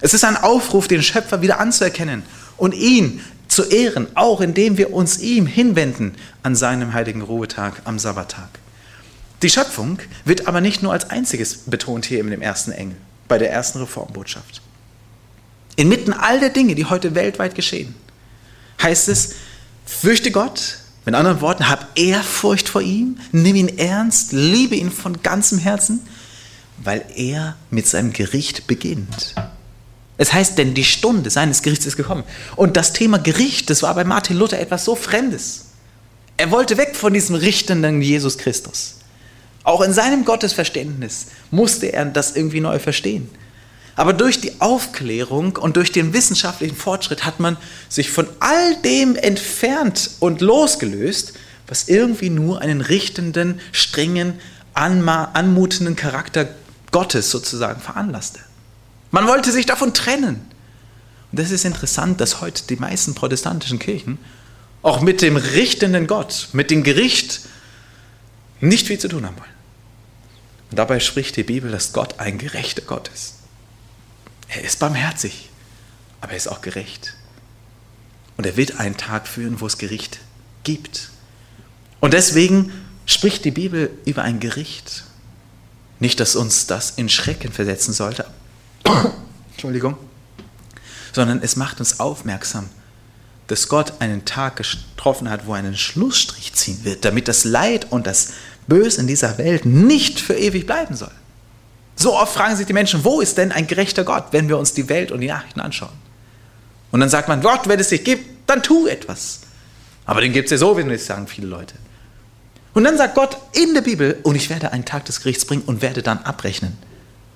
[0.00, 2.24] Es ist ein Aufruf, den Schöpfer wieder anzuerkennen
[2.56, 7.98] und ihn zu ehren, auch indem wir uns ihm hinwenden an seinem heiligen Ruhetag am
[7.98, 8.48] Sabbattag.
[9.42, 12.96] Die Schöpfung wird aber nicht nur als einziges betont hier in dem ersten Engel,
[13.28, 14.62] bei der ersten Reformbotschaft.
[15.76, 17.94] Inmitten all der Dinge, die heute weltweit geschehen,
[18.82, 19.34] heißt es,
[19.86, 25.22] fürchte Gott, mit anderen Worten, hab Ehrfurcht vor ihm, nimm ihn ernst, liebe ihn von
[25.22, 26.00] ganzem Herzen,
[26.82, 29.34] weil er mit seinem Gericht beginnt.
[30.18, 32.24] Es heißt, denn die Stunde seines Gerichts ist gekommen.
[32.56, 35.66] Und das Thema Gericht, das war bei Martin Luther etwas so Fremdes.
[36.36, 38.96] Er wollte weg von diesem richtenden Jesus Christus.
[39.62, 43.30] Auch in seinem Gottesverständnis musste er das irgendwie neu verstehen.
[44.00, 47.58] Aber durch die Aufklärung und durch den wissenschaftlichen Fortschritt hat man
[47.90, 51.34] sich von all dem entfernt und losgelöst,
[51.66, 54.40] was irgendwie nur einen richtenden, strengen,
[54.72, 56.48] anmutenden Charakter
[56.92, 58.40] Gottes sozusagen veranlasste.
[59.10, 60.46] Man wollte sich davon trennen.
[61.30, 64.16] Und das ist interessant, dass heute die meisten protestantischen Kirchen
[64.80, 67.40] auch mit dem richtenden Gott, mit dem Gericht
[68.60, 69.50] nicht viel zu tun haben wollen.
[70.70, 73.39] Und dabei spricht die Bibel, dass Gott ein gerechter Gott ist.
[74.50, 75.48] Er ist barmherzig,
[76.20, 77.14] aber er ist auch gerecht.
[78.36, 80.18] Und er wird einen Tag führen, wo es Gericht
[80.64, 81.10] gibt.
[82.00, 82.72] Und deswegen
[83.06, 85.04] spricht die Bibel über ein Gericht.
[86.00, 88.26] Nicht, dass uns das in Schrecken versetzen sollte,
[89.52, 89.96] Entschuldigung,
[91.12, 92.68] sondern es macht uns aufmerksam,
[93.46, 97.90] dass Gott einen Tag getroffen hat, wo er einen Schlussstrich ziehen wird, damit das Leid
[97.90, 98.32] und das
[98.66, 101.12] Böse in dieser Welt nicht für ewig bleiben soll.
[102.00, 104.72] So oft fragen sich die Menschen, wo ist denn ein gerechter Gott, wenn wir uns
[104.72, 105.92] die Welt und die Nachrichten anschauen?
[106.92, 109.40] Und dann sagt man, Gott, wenn es dich gibt, dann tu etwas.
[110.06, 111.74] Aber den gibt es ja so, wie sagen viele Leute.
[112.72, 115.62] Und dann sagt Gott in der Bibel, und ich werde einen Tag des Gerichts bringen
[115.66, 116.78] und werde dann abrechnen.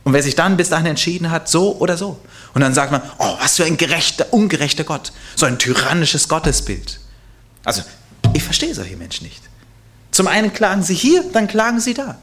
[0.03, 2.19] Und wer sich dann bis dahin entschieden hat, so oder so.
[2.55, 5.13] Und dann sagt man, oh, was für ein gerechter, ungerechter Gott.
[5.37, 7.01] So ein tyrannisches Gottesbild.
[7.65, 7.83] Also,
[8.33, 9.43] ich verstehe solche Menschen nicht.
[10.11, 12.17] Zum einen klagen sie hier, dann klagen sie da.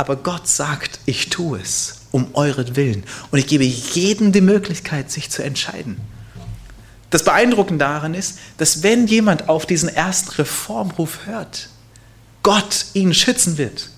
[0.00, 3.04] Aber Gott sagt, ich tue es um euren Willen.
[3.30, 6.00] Und ich gebe jedem die Möglichkeit, sich zu entscheiden.
[7.10, 11.68] Das Beeindruckende daran ist, dass wenn jemand auf diesen ersten Reformruf hört,
[12.42, 13.90] Gott ihn schützen wird.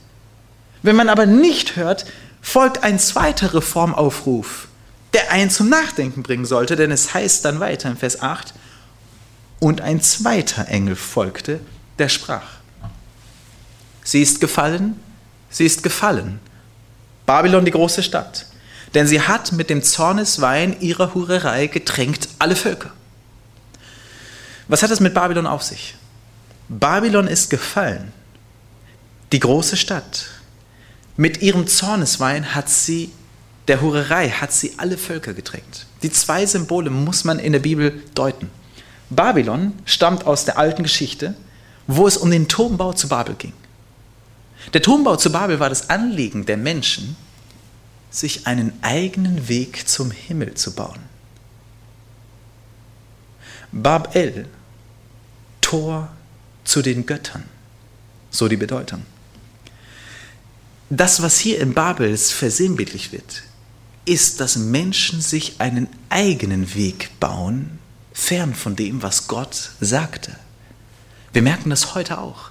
[0.82, 2.04] Wenn man aber nicht hört,
[2.40, 4.66] folgt ein zweiter Reformaufruf,
[5.14, 8.54] der einen zum Nachdenken bringen sollte, denn es heißt dann weiter in Vers 8,
[9.60, 11.60] und ein zweiter Engel folgte,
[12.00, 12.42] der sprach,
[14.02, 14.98] sie ist gefallen,
[15.52, 16.40] sie ist gefallen,
[17.26, 18.46] Babylon die große Stadt,
[18.94, 22.90] denn sie hat mit dem Zorneswein ihrer Hurerei getränkt alle Völker.
[24.66, 25.94] Was hat es mit Babylon auf sich?
[26.68, 28.12] Babylon ist gefallen,
[29.30, 30.26] die große Stadt,
[31.16, 33.12] mit ihrem Zorneswein hat sie,
[33.68, 35.86] der Hurerei, hat sie alle Völker gedrängt.
[36.02, 38.50] Die zwei Symbole muss man in der Bibel deuten.
[39.10, 41.34] Babylon stammt aus der alten Geschichte,
[41.86, 43.52] wo es um den Turmbau zu Babel ging.
[44.72, 47.16] Der Turmbau zu Babel war das Anliegen der Menschen,
[48.10, 51.00] sich einen eigenen Weg zum Himmel zu bauen.
[53.72, 54.48] Babel,
[55.60, 56.10] Tor
[56.64, 57.44] zu den Göttern,
[58.30, 59.02] so die Bedeutung
[60.96, 63.44] das, was hier in Babels versinnbildlich wird,
[64.04, 67.78] ist, dass Menschen sich einen eigenen Weg bauen,
[68.12, 70.36] fern von dem, was Gott sagte.
[71.32, 72.50] Wir merken das heute auch.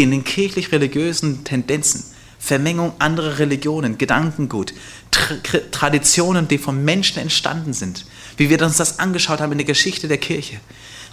[0.00, 2.04] In den kirchlich-religiösen Tendenzen,
[2.38, 4.72] Vermengung anderer Religionen, Gedankengut,
[5.10, 5.34] Tra
[5.70, 8.06] Traditionen, die von Menschen entstanden sind,
[8.38, 10.58] wie wir uns das angeschaut haben in der Geschichte der Kirche.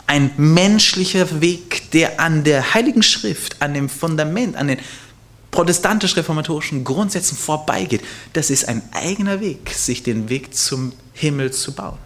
[0.06, 4.80] Ein menschlicher Weg, der an der Heiligen Schrift, an dem Fundament, an den
[5.52, 8.06] protestantisch-reformatorischen Grundsätzen vorbeigeht.
[8.32, 11.98] Das ist ein eigener Weg, sich den Weg zum Himmel zu bauen.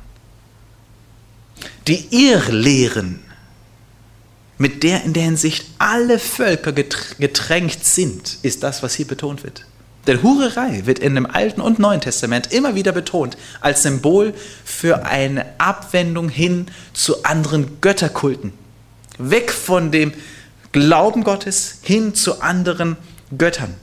[1.88, 3.19] Die Irrlehren,
[4.62, 9.66] mit der in der Hinsicht alle Völker getränkt sind, ist das, was hier betont wird.
[10.05, 15.03] Denn Hurerei wird in dem Alten und Neuen Testament immer wieder betont als Symbol für
[15.07, 18.53] eine Abwendung hin zu anderen Götterkulten.
[19.18, 20.14] Weg von dem
[20.72, 22.97] Glauben Gottes hin zu anderen
[23.36, 23.74] Göttern.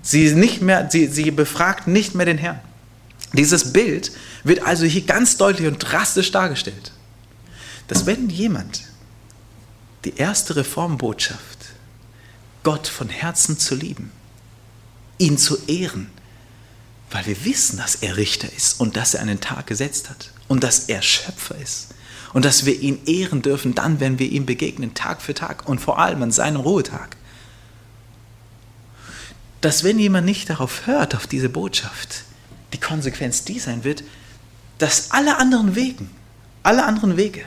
[0.00, 2.60] Sie, nicht mehr, sie, sie befragt nicht mehr den Herrn.
[3.32, 4.12] Dieses Bild
[4.44, 6.92] wird also hier ganz deutlich und drastisch dargestellt,
[7.88, 8.89] dass wenn jemand
[10.04, 11.58] die erste Reformbotschaft,
[12.62, 14.10] Gott von Herzen zu lieben,
[15.18, 16.10] ihn zu ehren,
[17.10, 20.62] weil wir wissen, dass er Richter ist und dass er einen Tag gesetzt hat und
[20.62, 21.88] dass er Schöpfer ist
[22.32, 25.80] und dass wir ihn ehren dürfen dann, wenn wir ihm begegnen, Tag für Tag und
[25.80, 27.16] vor allem an seinem Ruhetag.
[29.60, 32.24] Dass wenn jemand nicht darauf hört, auf diese Botschaft,
[32.72, 34.04] die Konsequenz die sein wird,
[34.78, 36.10] dass alle anderen Wegen,
[36.62, 37.44] alle anderen Wege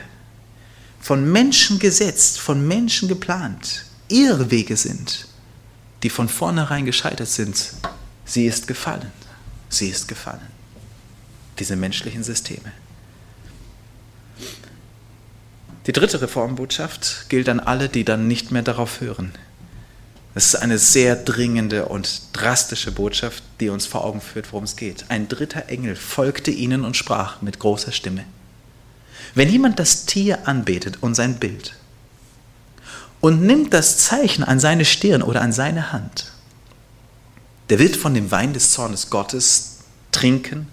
[1.04, 5.28] von Menschen gesetzt, von Menschen geplant, ihre Wege sind
[6.04, 7.72] die von vornherein gescheitert sind,
[8.26, 9.10] sie ist gefallen.
[9.70, 10.46] Sie ist gefallen.
[11.58, 12.70] Diese menschlichen Systeme.
[15.86, 19.32] Die dritte Reformbotschaft gilt an alle, die dann nicht mehr darauf hören.
[20.34, 24.76] Es ist eine sehr dringende und drastische Botschaft, die uns vor Augen führt, worum es
[24.76, 25.06] geht.
[25.08, 28.24] Ein dritter Engel folgte ihnen und sprach mit großer Stimme.
[29.34, 31.74] Wenn jemand das Tier anbetet und sein Bild
[33.20, 36.32] und nimmt das Zeichen an seine Stirn oder an seine Hand,
[37.68, 39.78] der wird von dem Wein des Zornes Gottes
[40.12, 40.68] trinken,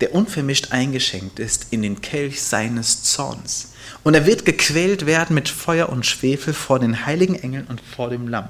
[0.00, 3.72] der unvermischt eingeschenkt ist in den Kelch seines Zorns.
[4.04, 8.10] Und er wird gequält werden mit Feuer und Schwefel vor den heiligen Engeln und vor
[8.10, 8.48] dem Lamm.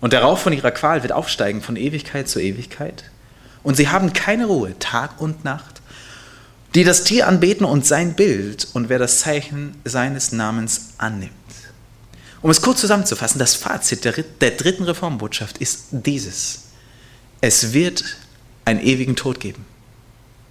[0.00, 3.04] Und der Rauch von ihrer Qual wird aufsteigen von Ewigkeit zu Ewigkeit.
[3.62, 5.75] Und sie haben keine Ruhe, Tag und Nacht,
[6.76, 11.32] die das Tier anbeten und sein Bild und wer das Zeichen seines Namens annimmt.
[12.42, 16.64] Um es kurz zusammenzufassen, das Fazit der, der dritten Reformbotschaft ist dieses.
[17.40, 18.04] Es wird
[18.66, 19.64] einen ewigen Tod geben.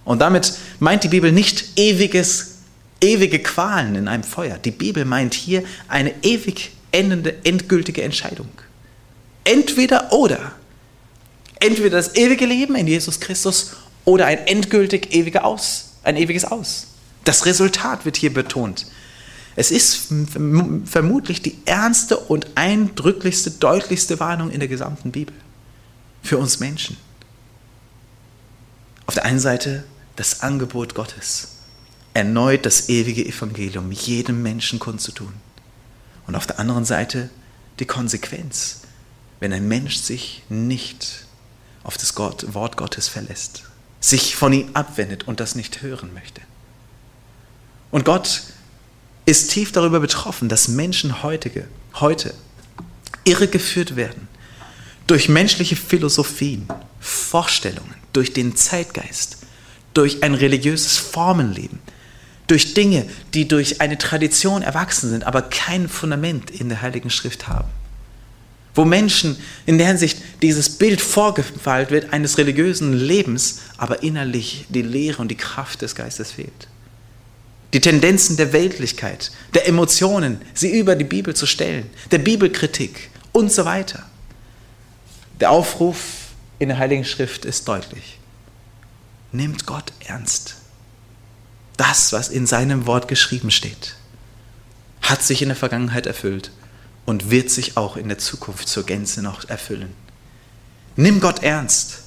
[0.04, 2.56] Und damit meint die Bibel nicht ewiges,
[3.00, 4.58] ewige Qualen in einem Feuer.
[4.58, 8.48] Die Bibel meint hier eine ewig endende, endgültige Entscheidung.
[9.44, 10.56] Entweder oder.
[11.60, 16.88] Entweder das ewige Leben in Jesus Christus oder ein endgültig ewiger Aus, ein ewiges Aus.
[17.24, 18.86] Das Resultat wird hier betont.
[19.56, 20.08] Es ist
[20.84, 25.34] vermutlich die ernste und eindrücklichste, deutlichste Warnung in der gesamten Bibel
[26.22, 26.96] für uns Menschen.
[29.06, 29.84] Auf der einen Seite
[30.16, 31.48] das Angebot Gottes,
[32.14, 35.34] erneut das ewige Evangelium jedem Menschen kundzutun.
[36.26, 37.30] Und auf der anderen Seite
[37.78, 38.80] die Konsequenz,
[39.38, 41.26] wenn ein Mensch sich nicht
[41.84, 43.64] auf das Wort Gottes verlässt,
[44.00, 46.40] sich von ihm abwendet und das nicht hören möchte.
[47.90, 48.42] Und Gott
[49.24, 52.34] ist tief darüber betroffen, dass Menschen heutige, heute
[53.24, 54.28] irregeführt werden
[55.06, 56.68] durch menschliche Philosophien,
[57.00, 59.38] Vorstellungen, durch den Zeitgeist,
[59.94, 61.78] durch ein religiöses Formenleben,
[62.46, 67.48] durch Dinge, die durch eine Tradition erwachsen sind, aber kein Fundament in der Heiligen Schrift
[67.48, 67.68] haben.
[68.76, 74.82] Wo Menschen in der Hinsicht dieses Bild vorgefallen wird eines religiösen Lebens, aber innerlich die
[74.82, 76.68] Lehre und die Kraft des Geistes fehlt
[77.76, 83.52] die Tendenzen der Weltlichkeit, der Emotionen, sie über die Bibel zu stellen, der Bibelkritik und
[83.52, 84.04] so weiter.
[85.40, 85.98] Der Aufruf
[86.58, 88.18] in der Heiligen Schrift ist deutlich.
[89.30, 90.56] Nehmt Gott ernst.
[91.76, 93.96] Das, was in seinem Wort geschrieben steht,
[95.02, 96.50] hat sich in der Vergangenheit erfüllt
[97.06, 99.94] und wird sich auch in der Zukunft zur Gänze noch erfüllen.
[100.96, 102.02] Nimm Gott ernst,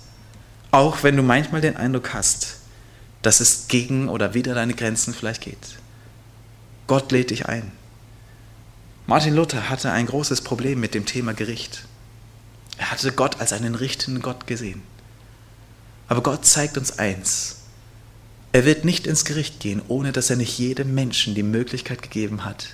[0.71, 2.57] auch wenn du manchmal den Eindruck hast,
[3.21, 5.79] dass es gegen oder wider deine Grenzen vielleicht geht.
[6.87, 7.71] Gott lädt dich ein.
[9.07, 11.85] Martin Luther hatte ein großes Problem mit dem Thema Gericht.
[12.77, 14.81] Er hatte Gott als einen richtenden Gott gesehen.
[16.07, 17.57] Aber Gott zeigt uns eins.
[18.51, 22.45] Er wird nicht ins Gericht gehen, ohne dass er nicht jedem Menschen die Möglichkeit gegeben
[22.45, 22.69] hat,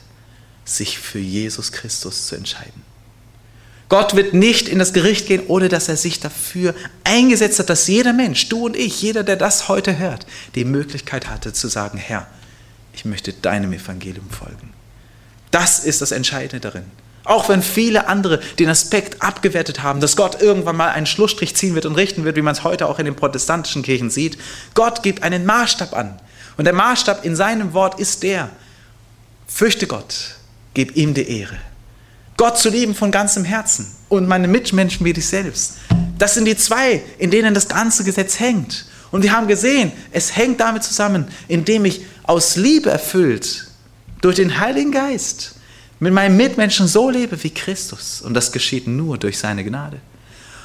[0.65, 2.83] sich für Jesus Christus zu entscheiden.
[3.87, 7.87] Gott wird nicht in das Gericht gehen, ohne dass er sich dafür eingesetzt hat, dass
[7.87, 11.99] jeder Mensch, du und ich, jeder, der das heute hört, die Möglichkeit hatte zu sagen,
[11.99, 12.27] Herr,
[12.93, 14.73] ich möchte deinem Evangelium folgen.
[15.51, 16.85] Das ist das Entscheidende darin.
[17.25, 21.75] Auch wenn viele andere den Aspekt abgewertet haben, dass Gott irgendwann mal einen Schlussstrich ziehen
[21.75, 24.37] wird und richten wird, wie man es heute auch in den protestantischen Kirchen sieht.
[24.73, 26.19] Gott gibt einen Maßstab an.
[26.57, 28.49] Und der Maßstab in seinem Wort ist der,
[29.47, 30.34] fürchte Gott,
[30.75, 31.57] gib ihm die Ehre.
[32.37, 35.77] Gott zu lieben von ganzem Herzen und meine Mitmenschen wie dich selbst.
[36.19, 38.85] Das sind die zwei, in denen das ganze Gesetz hängt.
[39.11, 43.67] Und wir haben gesehen, es hängt damit zusammen, indem ich aus Liebe erfüllt
[44.21, 45.55] durch den Heiligen Geist
[45.99, 48.21] mit meinen Mitmenschen so lebe wie Christus.
[48.21, 49.99] Und das geschieht nur durch seine Gnade.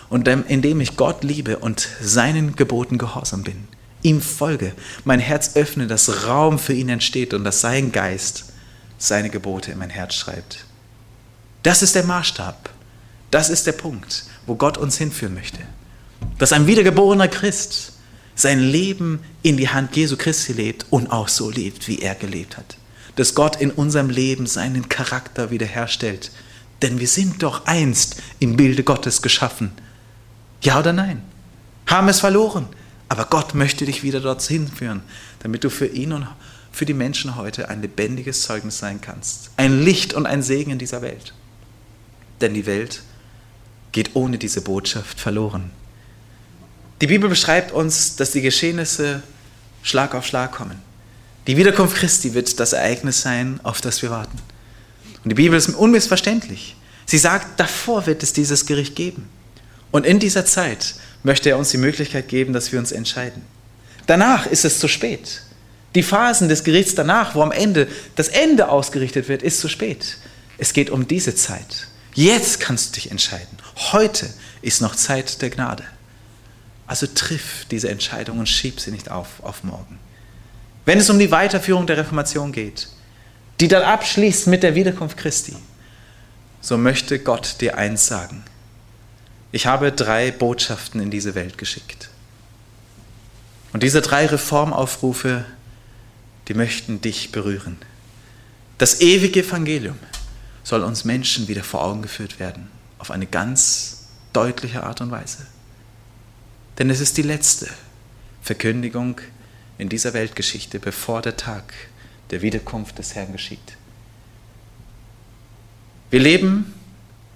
[0.08, 3.68] Und indem ich Gott liebe und seinen Geboten gehorsam bin,
[4.02, 4.72] ihm folge,
[5.04, 8.49] mein Herz öffne, dass Raum für ihn entsteht und dass sein Geist
[9.00, 10.64] seine Gebote in mein Herz schreibt.
[11.64, 12.70] Das ist der Maßstab.
[13.30, 15.58] Das ist der Punkt, wo Gott uns hinführen möchte.
[16.38, 17.94] Dass ein wiedergeborener Christ
[18.34, 22.56] sein Leben in die Hand Jesu Christi lebt und auch so lebt, wie er gelebt
[22.56, 22.76] hat.
[23.16, 26.30] Dass Gott in unserem Leben seinen Charakter wiederherstellt.
[26.82, 29.72] Denn wir sind doch einst im Bilde Gottes geschaffen.
[30.62, 31.22] Ja oder nein?
[31.86, 32.66] Haben es verloren.
[33.08, 35.02] Aber Gott möchte dich wieder dorthin führen,
[35.40, 36.26] damit du für ihn und
[36.72, 39.50] für die Menschen heute ein lebendiges Zeugnis sein kannst.
[39.56, 41.34] Ein Licht und ein Segen in dieser Welt.
[42.40, 43.02] Denn die Welt
[43.92, 45.70] geht ohne diese Botschaft verloren.
[47.00, 49.22] Die Bibel beschreibt uns, dass die Geschehnisse
[49.82, 50.80] Schlag auf Schlag kommen.
[51.46, 54.38] Die Wiederkunft Christi wird das Ereignis sein, auf das wir warten.
[55.24, 56.76] Und die Bibel ist unmissverständlich.
[57.06, 59.28] Sie sagt, davor wird es dieses Gericht geben.
[59.90, 63.42] Und in dieser Zeit möchte er uns die Möglichkeit geben, dass wir uns entscheiden.
[64.06, 65.42] Danach ist es zu spät.
[65.94, 70.18] Die Phasen des Gerichts danach, wo am Ende das Ende ausgerichtet wird, ist zu spät.
[70.58, 71.88] Es geht um diese Zeit.
[72.14, 73.58] Jetzt kannst du dich entscheiden.
[73.92, 74.28] Heute
[74.62, 75.84] ist noch Zeit der Gnade.
[76.86, 79.98] Also triff diese Entscheidung und schieb sie nicht auf, auf morgen.
[80.84, 82.88] Wenn es um die Weiterführung der Reformation geht,
[83.60, 85.54] die dann abschließt mit der Wiederkunft Christi,
[86.60, 88.44] so möchte Gott dir eins sagen.
[89.52, 92.10] Ich habe drei Botschaften in diese Welt geschickt.
[93.72, 95.44] Und diese drei Reformaufrufe,
[96.50, 97.76] die möchten dich berühren.
[98.76, 99.96] Das ewige Evangelium
[100.64, 105.46] soll uns Menschen wieder vor Augen geführt werden, auf eine ganz deutliche Art und Weise.
[106.76, 107.68] Denn es ist die letzte
[108.42, 109.20] Verkündigung
[109.78, 111.72] in dieser Weltgeschichte, bevor der Tag
[112.30, 113.76] der Wiederkunft des Herrn geschieht.
[116.10, 116.74] Wir leben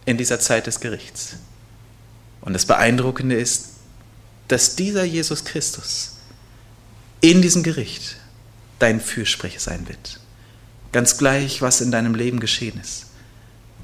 [0.06, 1.36] in dieser Zeit des Gerichts.
[2.40, 3.74] Und das Beeindruckende ist,
[4.48, 6.16] dass dieser Jesus Christus
[7.20, 8.16] in diesem Gericht
[8.84, 10.20] dein Fürsprecher sein wird.
[10.92, 13.06] Ganz gleich, was in deinem Leben geschehen ist.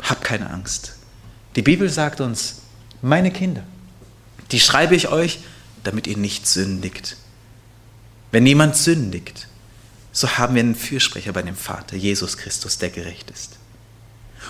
[0.03, 0.93] Hab keine Angst.
[1.57, 2.57] Die Bibel sagt uns,
[3.01, 3.65] meine Kinder,
[4.53, 5.39] die schreibe ich euch,
[5.85, 7.17] damit ihr nicht sündigt.
[8.31, 9.49] Wenn niemand sündigt,
[10.13, 13.53] so haben wir einen Fürsprecher bei dem Vater, Jesus Christus, der gerecht ist.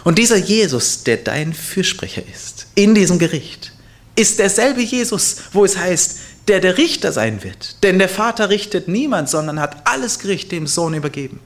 [0.02, 3.72] Und dieser Jesus, der dein Fürsprecher ist, in diesem Gericht,
[4.16, 6.18] ist derselbe Jesus, wo es heißt,
[6.48, 7.82] der der Richter sein wird.
[7.82, 11.40] Denn der Vater richtet niemand, sondern hat alles Gericht dem Sohn übergeben.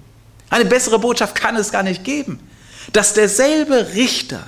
[0.51, 2.39] Eine bessere Botschaft kann es gar nicht geben,
[2.93, 4.45] dass derselbe Richter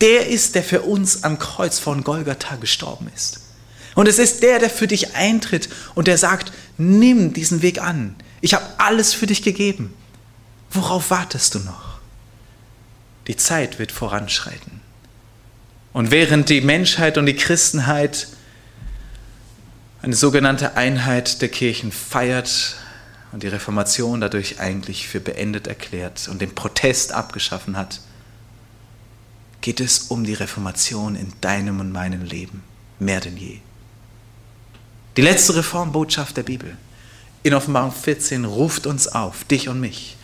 [0.00, 3.40] der ist, der für uns am Kreuz von Golgatha gestorben ist.
[3.94, 8.14] Und es ist der, der für dich eintritt und der sagt, nimm diesen Weg an.
[8.40, 9.92] Ich habe alles für dich gegeben.
[10.70, 11.98] Worauf wartest du noch?
[13.26, 14.80] Die Zeit wird voranschreiten.
[15.92, 18.28] Und während die Menschheit und die Christenheit
[20.02, 22.76] eine sogenannte Einheit der Kirchen feiert
[23.32, 28.00] und die Reformation dadurch eigentlich für beendet erklärt und den Protest abgeschaffen hat,
[29.60, 32.62] geht es um die Reformation in deinem und meinem Leben
[32.98, 33.58] mehr denn je.
[35.16, 36.76] Die letzte Reformbotschaft der Bibel
[37.42, 40.16] in Offenbarung 14 ruft uns auf, dich und mich,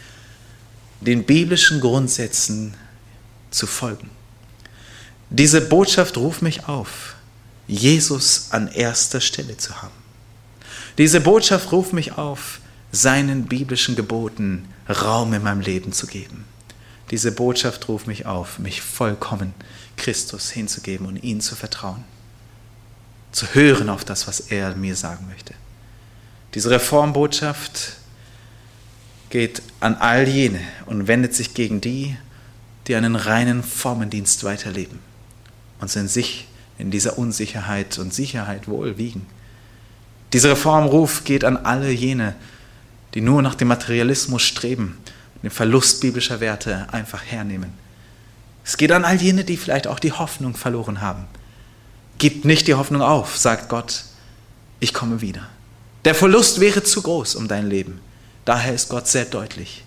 [1.01, 2.75] den biblischen Grundsätzen
[3.51, 4.11] zu folgen.
[5.31, 7.16] Diese Botschaft ruft mich auf,
[7.67, 9.95] Jesus an erster Stelle zu haben.
[10.99, 12.61] Diese Botschaft ruft mich auf,
[12.93, 16.45] seinen biblischen Geboten Raum in meinem Leben zu geben.
[17.11, 19.55] Diese Botschaft ruft mich auf, mich vollkommen
[19.97, 22.05] Christus hinzugeben und ihn zu vertrauen.
[23.33, 25.55] Zu hören auf das, was er mir sagen möchte.
[26.55, 27.97] Diese Reformbotschaft
[29.31, 32.17] geht an all jene und wendet sich gegen die,
[32.87, 35.01] die einen reinen Formendienst weiterleben
[35.81, 36.46] und sind sich
[36.79, 39.27] in dieser Unsicherheit und Sicherheit wohl wiegen.
[40.33, 42.35] Dieser Reformruf geht an alle jene,
[43.15, 44.99] die nur nach dem Materialismus streben,
[45.43, 47.73] den Verlust biblischer Werte einfach hernehmen.
[48.65, 51.25] Es geht an all jene, die vielleicht auch die Hoffnung verloren haben.
[52.19, 54.05] Gib nicht die Hoffnung auf, sagt Gott,
[54.81, 55.47] ich komme wieder.
[56.05, 58.01] Der Verlust wäre zu groß um dein Leben.
[58.45, 59.85] Daher ist Gott sehr deutlich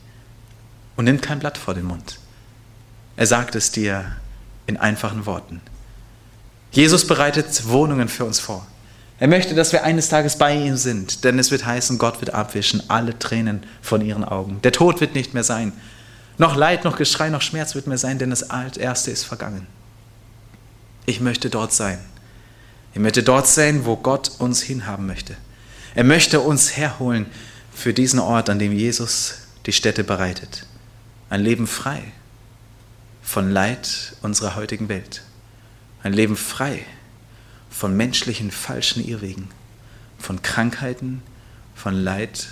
[0.95, 2.19] und nimmt kein Blatt vor den Mund.
[3.15, 4.15] Er sagt es dir
[4.65, 5.61] in einfachen Worten.
[6.71, 8.65] Jesus bereitet Wohnungen für uns vor.
[9.19, 12.33] Er möchte, dass wir eines Tages bei ihm sind, denn es wird heißen, Gott wird
[12.33, 14.61] abwischen alle Tränen von ihren Augen.
[14.63, 15.73] Der Tod wird nicht mehr sein.
[16.37, 19.67] Noch Leid, noch Geschrei, noch Schmerz wird mehr sein, denn das Erste ist vergangen.
[21.05, 21.99] Ich möchte dort sein.
[22.93, 25.35] Ich möchte dort sein, wo Gott uns hinhaben möchte.
[25.95, 27.25] Er möchte uns herholen
[27.73, 30.65] für diesen Ort, an dem Jesus die Stätte bereitet.
[31.29, 32.03] Ein Leben frei
[33.21, 35.23] von Leid unserer heutigen Welt.
[36.01, 36.85] Ein Leben frei
[37.69, 39.49] von menschlichen falschen Irrwegen,
[40.17, 41.21] von Krankheiten,
[41.75, 42.47] von Leid,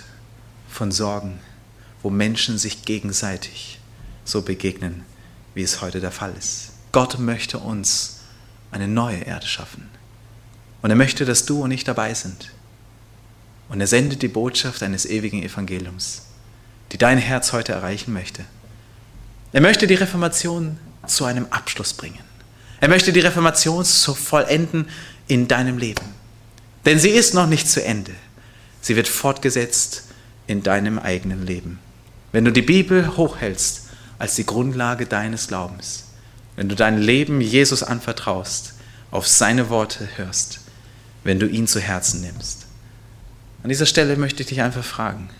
[0.68, 1.40] von Sorgen,
[2.02, 3.80] wo Menschen sich gegenseitig
[4.24, 5.04] so begegnen,
[5.54, 6.72] wie es heute der Fall ist.
[6.92, 8.20] Gott möchte uns
[8.70, 9.88] eine neue Erde schaffen.
[10.82, 12.52] Und er möchte, dass du und ich dabei sind.
[13.68, 16.26] Und er sendet die Botschaft eines ewigen Evangeliums,
[16.92, 18.44] die dein Herz heute erreichen möchte.
[19.52, 22.27] Er möchte die Reformation zu einem Abschluss bringen.
[22.80, 24.88] Er möchte die Reformation zu vollenden
[25.26, 26.04] in deinem Leben.
[26.84, 28.12] Denn sie ist noch nicht zu Ende.
[28.80, 30.04] Sie wird fortgesetzt
[30.46, 31.78] in deinem eigenen Leben.
[32.32, 33.86] Wenn du die Bibel hochhältst
[34.18, 36.04] als die Grundlage deines Glaubens,
[36.56, 38.74] wenn du dein Leben Jesus anvertraust,
[39.10, 40.60] auf seine Worte hörst,
[41.24, 42.66] wenn du ihn zu Herzen nimmst.
[43.62, 45.30] An dieser Stelle möchte ich dich einfach fragen,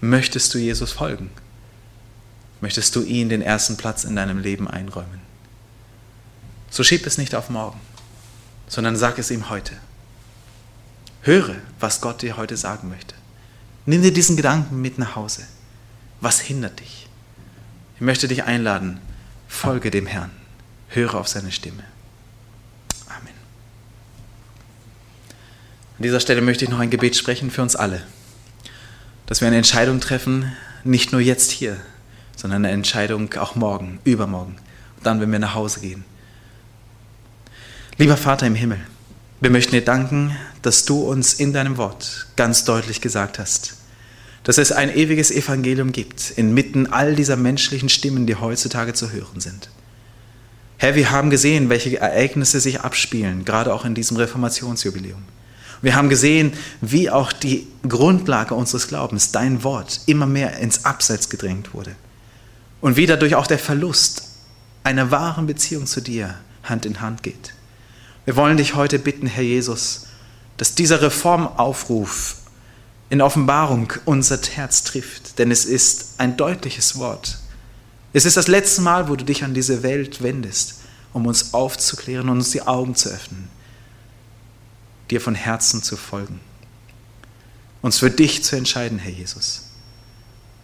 [0.00, 1.30] möchtest du Jesus folgen?
[2.62, 5.20] möchtest du ihn den ersten Platz in deinem Leben einräumen.
[6.72, 7.78] So schieb es nicht auf morgen,
[8.66, 9.74] sondern sag es ihm heute.
[11.20, 13.14] Höre, was Gott dir heute sagen möchte.
[13.84, 15.46] Nimm dir diesen Gedanken mit nach Hause.
[16.22, 17.08] Was hindert dich?
[17.96, 19.00] Ich möchte dich einladen,
[19.48, 20.30] folge dem Herrn,
[20.88, 21.84] höre auf seine Stimme.
[23.06, 23.34] Amen.
[25.98, 28.02] An dieser Stelle möchte ich noch ein Gebet sprechen für uns alle,
[29.26, 30.50] dass wir eine Entscheidung treffen,
[30.84, 31.76] nicht nur jetzt hier,
[32.34, 34.56] sondern eine Entscheidung auch morgen, übermorgen,
[35.02, 36.06] dann, wenn wir nach Hause gehen.
[38.02, 38.80] Lieber Vater im Himmel,
[39.40, 43.76] wir möchten dir danken, dass du uns in deinem Wort ganz deutlich gesagt hast,
[44.42, 49.40] dass es ein ewiges Evangelium gibt, inmitten all dieser menschlichen Stimmen, die heutzutage zu hören
[49.40, 49.70] sind.
[50.78, 55.22] Herr, wir haben gesehen, welche Ereignisse sich abspielen, gerade auch in diesem Reformationsjubiläum.
[55.80, 61.28] Wir haben gesehen, wie auch die Grundlage unseres Glaubens, dein Wort, immer mehr ins Abseits
[61.28, 61.94] gedrängt wurde
[62.80, 64.24] und wie dadurch auch der Verlust
[64.82, 66.34] einer wahren Beziehung zu dir
[66.64, 67.54] Hand in Hand geht.
[68.24, 70.06] Wir wollen dich heute bitten, Herr Jesus,
[70.56, 72.36] dass dieser Reformaufruf
[73.10, 77.38] in Offenbarung unser Herz trifft, denn es ist ein deutliches Wort.
[78.12, 80.76] Es ist das letzte Mal, wo du dich an diese Welt wendest,
[81.12, 83.48] um uns aufzuklären und uns die Augen zu öffnen,
[85.10, 86.40] dir von Herzen zu folgen,
[87.80, 89.64] uns für dich zu entscheiden, Herr Jesus.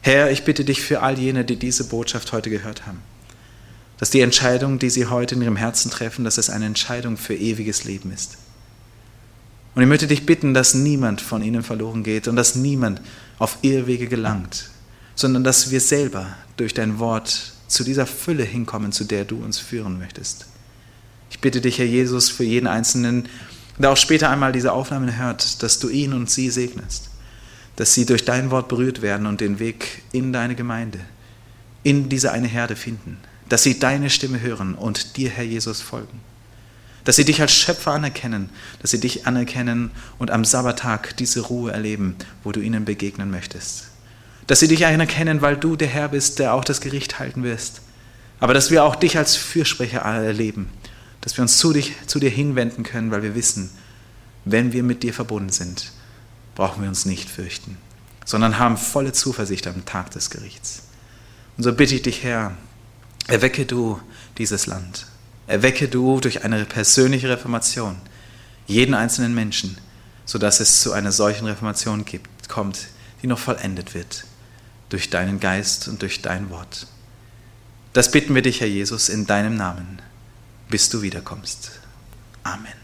[0.01, 3.03] Herr, ich bitte dich für all jene, die diese Botschaft heute gehört haben,
[3.99, 7.35] dass die Entscheidung, die sie heute in ihrem Herzen treffen, dass es eine Entscheidung für
[7.35, 8.39] ewiges Leben ist.
[9.75, 13.01] Und ich möchte dich bitten, dass niemand von ihnen verloren geht und dass niemand
[13.39, 14.71] auf Irrwege gelangt,
[15.15, 16.27] sondern dass wir selber
[16.57, 20.47] durch dein Wort zu dieser Fülle hinkommen, zu der du uns führen möchtest.
[21.31, 23.29] Ich bitte dich, Herr Jesus, für jeden Einzelnen,
[23.79, 27.11] der auch später einmal diese Aufnahmen hört, dass du ihn und sie segnest
[27.79, 30.99] dass sie durch dein Wort berührt werden und den Weg in deine Gemeinde,
[31.85, 33.19] in diese eine Herde finden,
[33.49, 36.21] dass sie deine Stimme hören und dir, Herr Jesus, folgen.
[37.05, 41.73] Dass sie dich als Schöpfer anerkennen, dass sie dich anerkennen und am Sabbattag diese Ruhe
[41.73, 43.89] erleben, wo du ihnen begegnen möchtest.
[44.47, 47.81] Dass sie dich anerkennen, weil du der Herr bist, der auch das Gericht halten wirst.
[48.41, 50.69] Aber dass wir auch dich als Fürsprecher erleben,
[51.21, 53.71] dass wir uns zu, dich, zu dir hinwenden können, weil wir wissen,
[54.45, 55.93] wenn wir mit dir verbunden sind,
[56.55, 57.77] brauchen wir uns nicht fürchten,
[58.25, 60.83] sondern haben volle Zuversicht am Tag des Gerichts.
[61.57, 62.57] Und so bitte ich dich, Herr,
[63.29, 64.01] erwecke du
[64.39, 65.07] dieses Land.
[65.47, 67.97] Erwecke du durch eine persönliche Reformation
[68.67, 69.79] jeden einzelnen Menschen,
[70.27, 72.89] sodass es zu einer solchen Reformation gibt, kommt,
[73.23, 74.25] die noch vollendet wird
[74.91, 76.87] durch deinen Geist und durch dein Wort.
[77.93, 80.01] Das bitten wir dich, Herr Jesus, in deinem Namen,
[80.69, 81.71] bis du wiederkommst.
[82.43, 82.78] Amen.